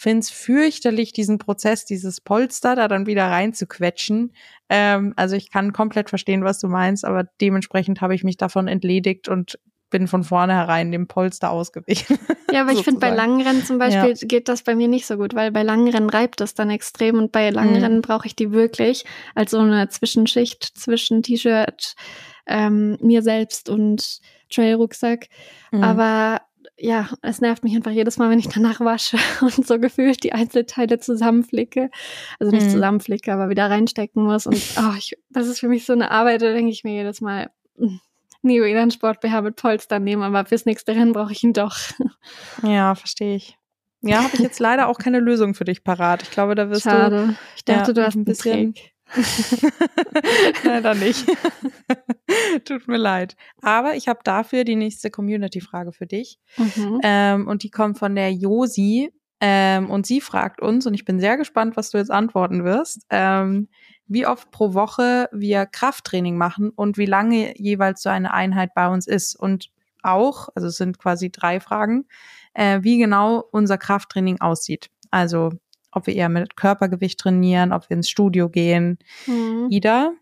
[0.00, 4.32] finde es fürchterlich, diesen Prozess, dieses Polster da dann wieder reinzuquetschen.
[4.70, 8.66] Ähm, also ich kann komplett verstehen, was du meinst, aber dementsprechend habe ich mich davon
[8.66, 9.58] entledigt und
[9.90, 12.18] bin von vornherein dem Polster ausgewichen.
[12.50, 15.18] Ja, aber ich finde, bei langen Rennen zum Beispiel geht das bei mir nicht so
[15.18, 17.82] gut, weil bei langen Rennen reibt das dann extrem und bei langen Mhm.
[17.82, 21.92] Rennen brauche ich die wirklich als so eine Zwischenschicht zwischen T-Shirt,
[22.46, 25.28] ähm, mir selbst und Trail-Rucksack.
[25.72, 25.84] Mhm.
[25.84, 26.40] Aber
[26.82, 30.32] ja, es nervt mich einfach jedes Mal, wenn ich danach wasche und so gefühlt die
[30.32, 31.90] Einzelteile zusammenflicke.
[32.38, 32.70] Also nicht Mhm.
[32.70, 34.46] zusammenflicke, aber wieder reinstecken muss.
[34.46, 37.20] Und oh, ich, das ist für mich so eine Arbeit, da denke ich mir jedes
[37.20, 37.96] Mal, mm,
[38.42, 41.76] nie wieder einen Sport-BH mit Polster nehmen, aber fürs nächste Rennen brauche ich ihn doch.
[42.62, 43.56] Ja, verstehe ich.
[44.02, 46.22] Ja, habe ich jetzt leider auch keine Lösung für dich parat.
[46.22, 47.34] Ich glaube, da wirst Schade.
[47.56, 48.90] Ich dachte, Ja, du hast ein bisschen- bisschen.
[50.62, 50.68] du.
[50.68, 51.26] leider nicht.
[52.64, 53.36] Tut mir leid.
[53.60, 56.38] Aber ich habe dafür die nächste Community-Frage für dich.
[56.56, 57.00] Mhm.
[57.02, 59.10] Ähm, und die kommt von der Josi.
[59.40, 63.06] Ähm, und sie fragt uns, und ich bin sehr gespannt, was du jetzt antworten wirst,
[63.08, 63.68] ähm,
[64.06, 68.88] wie oft pro Woche wir Krafttraining machen und wie lange jeweils so eine Einheit bei
[68.88, 69.36] uns ist.
[69.36, 69.70] Und
[70.02, 72.06] auch, also es sind quasi drei Fragen,
[72.54, 74.90] äh, wie genau unser Krafttraining aussieht.
[75.10, 75.52] Also
[75.92, 78.98] ob wir eher mit Körpergewicht trainieren, ob wir ins Studio gehen.
[79.26, 79.68] Mhm.
[79.70, 80.12] Ida?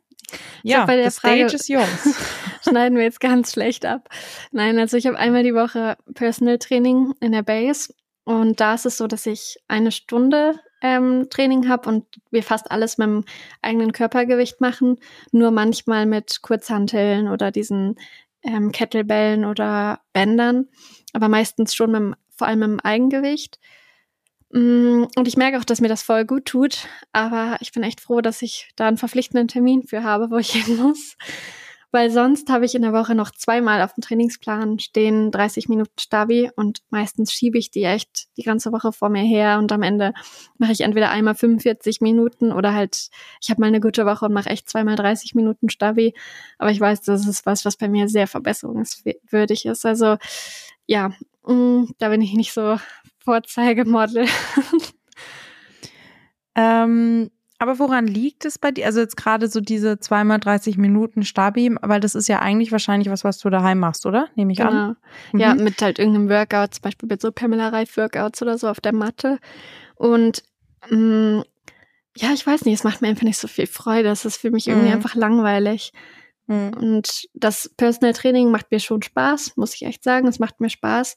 [0.62, 2.16] Ja, hab bei der the stage Frage- is yours.
[2.68, 4.08] Schneiden wir jetzt ganz schlecht ab.
[4.52, 7.94] Nein, also ich habe einmal die Woche Personal Training in der Base
[8.24, 12.70] und da ist es so, dass ich eine Stunde ähm, Training habe und wir fast
[12.70, 13.24] alles mit dem
[13.62, 14.98] eigenen Körpergewicht machen,
[15.32, 17.96] nur manchmal mit Kurzhanteln oder diesen
[18.42, 20.66] ähm, Kettlebellen oder Bändern,
[21.12, 23.58] aber meistens schon mit, vor allem mit dem Eigengewicht.
[24.50, 28.00] Mm, Und ich merke auch, dass mir das voll gut tut, aber ich bin echt
[28.00, 31.16] froh, dass ich da einen verpflichtenden Termin für habe, wo ich hin muss.
[31.90, 35.98] Weil sonst habe ich in der Woche noch zweimal auf dem Trainingsplan stehen 30 Minuten
[35.98, 39.82] Stabi und meistens schiebe ich die echt die ganze Woche vor mir her und am
[39.82, 40.12] Ende
[40.58, 43.08] mache ich entweder einmal 45 Minuten oder halt,
[43.40, 46.12] ich habe mal eine gute Woche und mache echt zweimal 30 Minuten Stabi.
[46.58, 49.86] Aber ich weiß, das ist was, was bei mir sehr verbesserungswürdig ist.
[49.86, 50.18] Also
[50.86, 51.10] ja,
[51.46, 52.78] mm, da bin ich nicht so
[53.28, 54.24] Vorzeigemodel.
[56.54, 58.86] Ähm, aber woran liegt es bei dir?
[58.86, 63.10] Also jetzt gerade so diese zweimal 30 Minuten Stabi, weil das ist ja eigentlich wahrscheinlich
[63.10, 64.28] was, was du daheim machst, oder?
[64.36, 64.96] Nehme ich an.
[65.32, 65.44] Genau.
[65.44, 65.64] Ja, Mhm.
[65.64, 68.94] mit halt irgendeinem Workout, zum Beispiel mit so Pamela Reif Workouts oder so auf der
[68.94, 69.38] Matte.
[69.96, 70.42] Und
[70.88, 71.42] mh,
[72.16, 74.08] ja, ich weiß nicht, es macht mir einfach nicht so viel Freude.
[74.08, 74.94] Es ist für mich irgendwie Mhm.
[74.94, 75.92] einfach langweilig.
[76.46, 76.72] Mhm.
[76.74, 80.26] Und das Personal Training macht mir schon Spaß, muss ich echt sagen.
[80.28, 81.16] Es macht mir Spaß.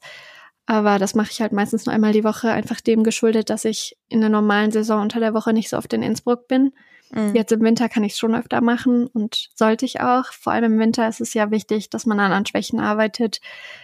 [0.72, 3.98] Aber das mache ich halt meistens nur einmal die Woche, einfach dem geschuldet, dass ich
[4.08, 6.72] in der normalen Saison unter der Woche nicht so oft in Innsbruck bin.
[7.10, 7.36] Mhm.
[7.36, 10.32] Jetzt im Winter kann ich es schon öfter machen und sollte ich auch.
[10.32, 13.42] Vor allem im Winter ist es ja wichtig, dass man dann an Schwächen arbeitet,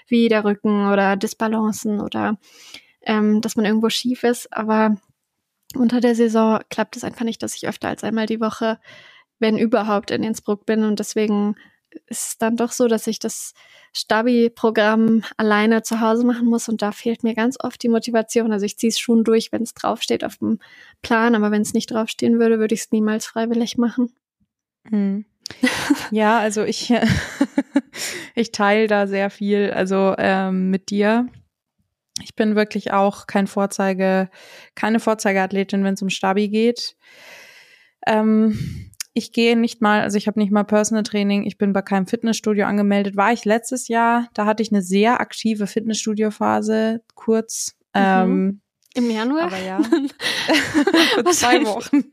[0.07, 2.37] wie der Rücken oder Disbalancen oder
[3.01, 4.53] ähm, dass man irgendwo schief ist.
[4.53, 4.95] Aber
[5.75, 8.79] unter der Saison klappt es einfach nicht, dass ich öfter als einmal die Woche,
[9.39, 10.85] wenn überhaupt, in Innsbruck bin.
[10.85, 11.57] Und deswegen
[12.07, 13.53] ist dann doch so, dass ich das
[13.93, 18.51] Stabi-Programm alleine zu Hause machen muss und da fehlt mir ganz oft die Motivation.
[18.51, 20.59] Also ich ziehe es schon durch, wenn es draufsteht auf dem
[21.01, 24.13] Plan, aber wenn es nicht draufstehen würde, würde ich es niemals freiwillig machen.
[24.89, 25.25] Mhm.
[26.11, 26.93] Ja, also ich,
[28.35, 31.27] ich teile da sehr viel, also ähm, mit dir.
[32.23, 34.29] Ich bin wirklich auch kein Vorzeige,
[34.75, 36.95] keine Vorzeigeathletin, wenn es um Stabi geht.
[38.05, 41.81] Ähm, ich gehe nicht mal, also ich habe nicht mal Personal Training, ich bin bei
[41.81, 43.17] keinem Fitnessstudio angemeldet.
[43.17, 47.75] War ich letztes Jahr, da hatte ich eine sehr aktive Fitnessstudio-Phase, kurz.
[47.95, 48.01] Mhm.
[48.01, 48.61] Ähm,
[48.93, 49.45] Im Januar?
[49.45, 49.81] aber ja.
[51.15, 51.65] Für zwei.
[51.65, 52.03] Wochen.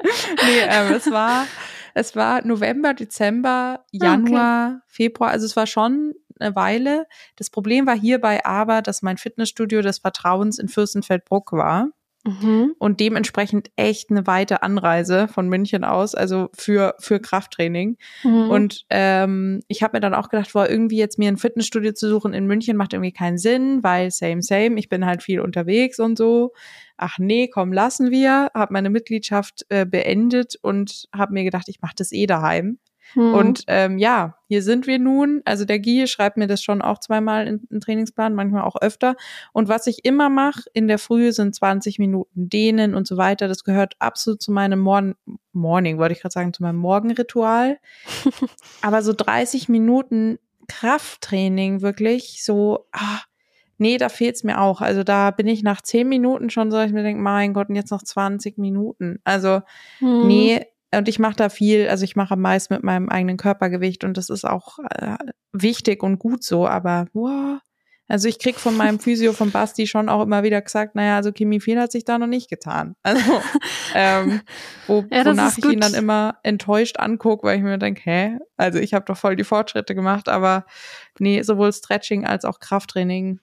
[0.46, 1.46] Nee, ähm, es war,
[1.92, 5.30] es war November, Dezember, Januar, Februar.
[5.30, 7.06] Also es war schon eine Weile.
[7.36, 11.90] Das Problem war hierbei aber, dass mein Fitnessstudio des Vertrauens in Fürstenfeldbruck war.
[12.24, 12.74] Mhm.
[12.78, 17.98] Und dementsprechend echt eine weite Anreise von München aus, also für, für Krafttraining.
[18.22, 18.50] Mhm.
[18.50, 22.08] Und ähm, ich habe mir dann auch gedacht, boah, irgendwie jetzt mir ein Fitnessstudio zu
[22.08, 26.00] suchen in München macht irgendwie keinen Sinn, weil same, same, ich bin halt viel unterwegs
[26.00, 26.52] und so.
[26.96, 28.50] Ach nee, komm, lassen wir.
[28.54, 32.78] Habe meine Mitgliedschaft äh, beendet und habe mir gedacht, ich mache das eh daheim.
[33.14, 33.34] Mhm.
[33.34, 35.42] Und ähm, ja, hier sind wir nun.
[35.44, 39.16] Also der Guy schreibt mir das schon auch zweimal in, in Trainingsplan, manchmal auch öfter.
[39.52, 43.48] Und was ich immer mache in der Früh sind 20 Minuten Dehnen und so weiter.
[43.48, 45.14] Das gehört absolut zu meinem Morn
[45.52, 47.78] Morning, wollte ich gerade sagen, zu meinem Morgenritual.
[48.82, 53.20] Aber so 30 Minuten Krafttraining wirklich so, ah,
[53.78, 54.80] nee, da fehlt's mir auch.
[54.80, 57.76] Also da bin ich nach 10 Minuten schon so, ich mir denke, mein Gott, und
[57.76, 59.20] jetzt noch 20 Minuten.
[59.24, 59.60] Also,
[59.98, 60.26] hm.
[60.26, 60.66] nee,
[60.98, 64.16] und ich mache da viel, also ich mache am meisten mit meinem eigenen Körpergewicht und
[64.16, 65.16] das ist auch äh,
[65.52, 67.58] wichtig und gut so, aber wow.
[68.06, 71.32] Also ich krieg von meinem Physio, von Basti schon auch immer wieder gesagt, naja, also
[71.32, 72.96] Kimi viel hat sich da noch nicht getan.
[73.02, 73.40] Also
[73.94, 74.40] ähm,
[74.86, 78.38] wo, ja, wonach ich ihn dann immer enttäuscht angucke, weil ich mir denke, hä?
[78.56, 80.66] Also ich habe doch voll die Fortschritte gemacht, aber
[81.18, 83.40] nee, sowohl Stretching als auch Krafttraining,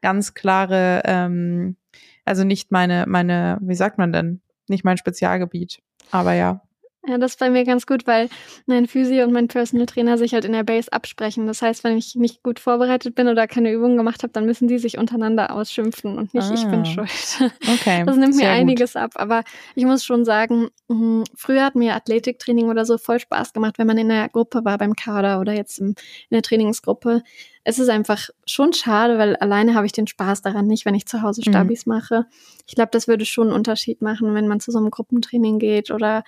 [0.00, 1.76] ganz klare, ähm,
[2.24, 4.40] also nicht meine, meine, wie sagt man denn?
[4.68, 5.82] Nicht mein Spezialgebiet.
[6.10, 6.62] Aber ja.
[7.06, 8.28] Ja, das ist bei mir ganz gut, weil
[8.66, 11.46] mein Physio und mein Personal Trainer sich halt in der Base absprechen.
[11.46, 14.68] Das heißt, wenn ich nicht gut vorbereitet bin oder keine Übungen gemacht habe, dann müssen
[14.68, 16.54] die sich untereinander ausschimpfen und nicht ah.
[16.54, 16.84] ich bin ah.
[16.84, 17.52] schuld.
[17.80, 18.04] Okay.
[18.04, 19.02] Das nimmt mir einiges gut.
[19.02, 19.12] ab.
[19.14, 19.44] Aber
[19.74, 23.86] ich muss schon sagen, mh, früher hat mir Athletiktraining oder so voll Spaß gemacht, wenn
[23.86, 25.94] man in der Gruppe war beim Kader oder jetzt im, in
[26.32, 27.22] der Trainingsgruppe.
[27.64, 31.06] Es ist einfach schon schade, weil alleine habe ich den Spaß daran nicht, wenn ich
[31.06, 31.50] zu Hause mhm.
[31.50, 31.94] Stabis mhm.
[31.94, 32.26] mache.
[32.66, 35.90] Ich glaube, das würde schon einen Unterschied machen, wenn man zu so einem Gruppentraining geht
[35.90, 36.24] oder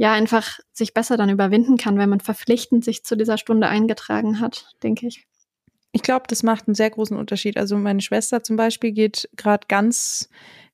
[0.00, 4.40] ja einfach sich besser dann überwinden kann, wenn man verpflichtend sich zu dieser Stunde eingetragen
[4.40, 5.26] hat, denke ich.
[5.92, 7.58] Ich glaube, das macht einen sehr großen Unterschied.
[7.58, 10.30] Also meine Schwester zum Beispiel geht gerade ganz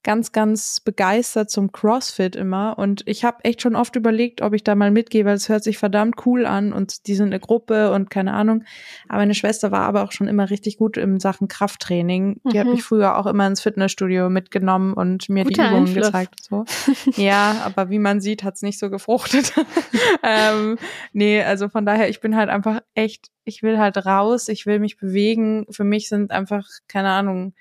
[0.07, 2.78] ganz, ganz begeistert zum CrossFit immer.
[2.78, 5.64] Und ich habe echt schon oft überlegt, ob ich da mal mitgehe, weil es hört
[5.64, 8.62] sich verdammt cool an und die sind eine Gruppe und keine Ahnung.
[9.09, 12.40] Aber meine Schwester war aber auch schon immer richtig gut in Sachen Krafttraining.
[12.44, 12.61] Die mhm.
[12.61, 16.07] hat mich früher auch immer ins Fitnessstudio mitgenommen und mir Guter die Übungen Einfluss.
[16.07, 16.34] gezeigt.
[16.40, 16.64] So.
[17.20, 19.54] ja, aber wie man sieht, hat's nicht so gefruchtet.
[20.22, 20.78] ähm,
[21.14, 24.78] nee, also von daher, ich bin halt einfach echt, ich will halt raus, ich will
[24.78, 25.66] mich bewegen.
[25.70, 27.54] Für mich sind einfach, keine Ahnung,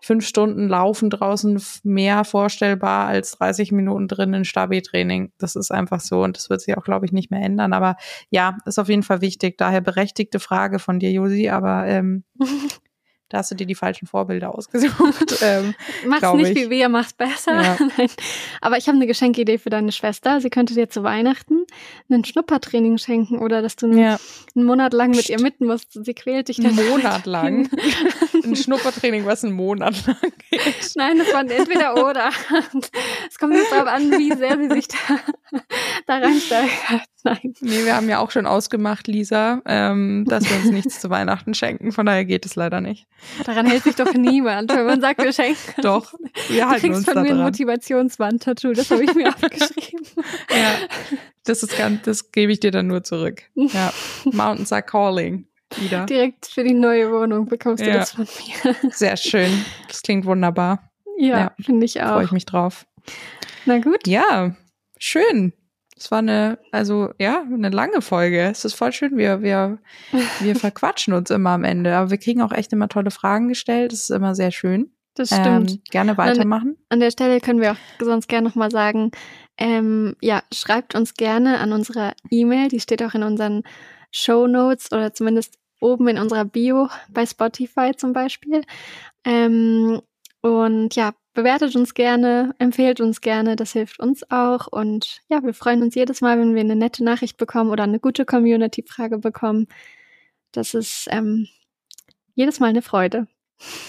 [0.00, 5.32] fünf Stunden Laufen draußen mehr vorstellbar als 30 Minuten drin in Stabi-Training.
[5.38, 7.72] Das ist einfach so und das wird sich auch, glaube ich, nicht mehr ändern.
[7.72, 7.96] Aber
[8.30, 9.58] ja, ist auf jeden Fall wichtig.
[9.58, 12.24] Daher berechtigte Frage von dir, Josi, aber ähm,
[13.30, 15.38] da hast du dir die falschen Vorbilder ausgesucht.
[15.42, 15.74] ähm,
[16.04, 16.56] mach's nicht ich.
[16.56, 17.62] wie wir, mach's besser.
[17.62, 17.78] Ja.
[18.60, 20.40] Aber ich habe eine Geschenkidee für deine Schwester.
[20.40, 21.64] Sie könnte dir zu Weihnachten
[22.10, 24.18] ein Schnuppertraining schenken oder dass du ja.
[24.56, 25.92] einen Monat lang mit ihr mitten musst.
[26.04, 26.76] Sie quält dich dann.
[26.76, 27.70] Einen Monat lang?
[28.44, 30.16] Ein Schnuppertraining, was einen Monat lang
[30.50, 30.92] geht.
[30.96, 32.30] Nein, das war entweder oder.
[33.28, 35.18] Es kommt jetzt darauf an, wie sehr sie sich da,
[36.06, 37.08] da reinsteigert.
[37.22, 37.54] Nein.
[37.60, 41.54] Nee, wir haben ja auch schon ausgemacht, Lisa, ähm, dass wir uns nichts zu Weihnachten
[41.54, 41.92] schenken.
[41.92, 43.06] Von daher geht es leider nicht.
[43.44, 45.82] Daran hält sich doch niemand, wenn man sagt, wir schenken.
[45.82, 46.14] Doch,
[46.48, 50.06] wir halten du kriegst uns von mir ein Motivationswand-Tattoo, das habe ich mir aufgeschrieben.
[50.50, 50.74] Ja,
[51.44, 53.42] das ist ganz, das gebe ich dir dann nur zurück.
[53.54, 53.92] Ja,
[54.24, 55.46] Mountains are calling.
[55.76, 56.06] Wieder.
[56.06, 57.98] Direkt für die neue Wohnung bekommst du ja.
[57.98, 58.74] das von mir.
[58.90, 59.64] Sehr schön.
[59.88, 60.90] Das klingt wunderbar.
[61.16, 62.14] Ja, ja finde ich auch.
[62.14, 62.86] Freue ich mich drauf.
[63.66, 64.06] Na gut.
[64.06, 64.56] Ja,
[64.98, 65.52] schön.
[65.96, 68.40] Es war eine, also ja, eine lange Folge.
[68.40, 69.16] Es ist voll schön.
[69.16, 69.78] Wir, wir,
[70.40, 71.94] wir verquatschen uns immer am Ende.
[71.94, 73.92] Aber wir kriegen auch echt immer tolle Fragen gestellt.
[73.92, 74.90] Das ist immer sehr schön.
[75.14, 75.72] Das stimmt.
[75.72, 76.76] Ähm, gerne weitermachen.
[76.88, 79.10] An, an, der Stelle können wir auch sonst gerne nochmal sagen,
[79.58, 82.68] ähm, ja, schreibt uns gerne an unserer E-Mail.
[82.68, 83.62] Die steht auch in unseren
[84.10, 88.62] Show Notes oder zumindest oben in unserer Bio bei Spotify zum Beispiel.
[89.24, 90.00] Ähm,
[90.42, 94.66] und ja, bewertet uns gerne, empfehlt uns gerne, das hilft uns auch.
[94.66, 98.00] Und ja, wir freuen uns jedes Mal, wenn wir eine nette Nachricht bekommen oder eine
[98.00, 99.66] gute Community-Frage bekommen.
[100.52, 101.46] Das ist ähm,
[102.34, 103.26] jedes Mal eine Freude.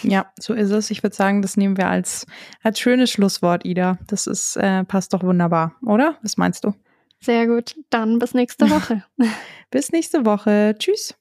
[0.03, 0.91] Ja, so ist es.
[0.91, 2.25] Ich würde sagen, das nehmen wir als,
[2.61, 3.97] als schönes Schlusswort, Ida.
[4.07, 6.17] Das ist, äh, passt doch wunderbar, oder?
[6.21, 6.73] Was meinst du?
[7.21, 7.75] Sehr gut.
[7.89, 9.05] Dann bis nächste Woche.
[9.69, 10.75] bis nächste Woche.
[10.77, 11.15] Tschüss.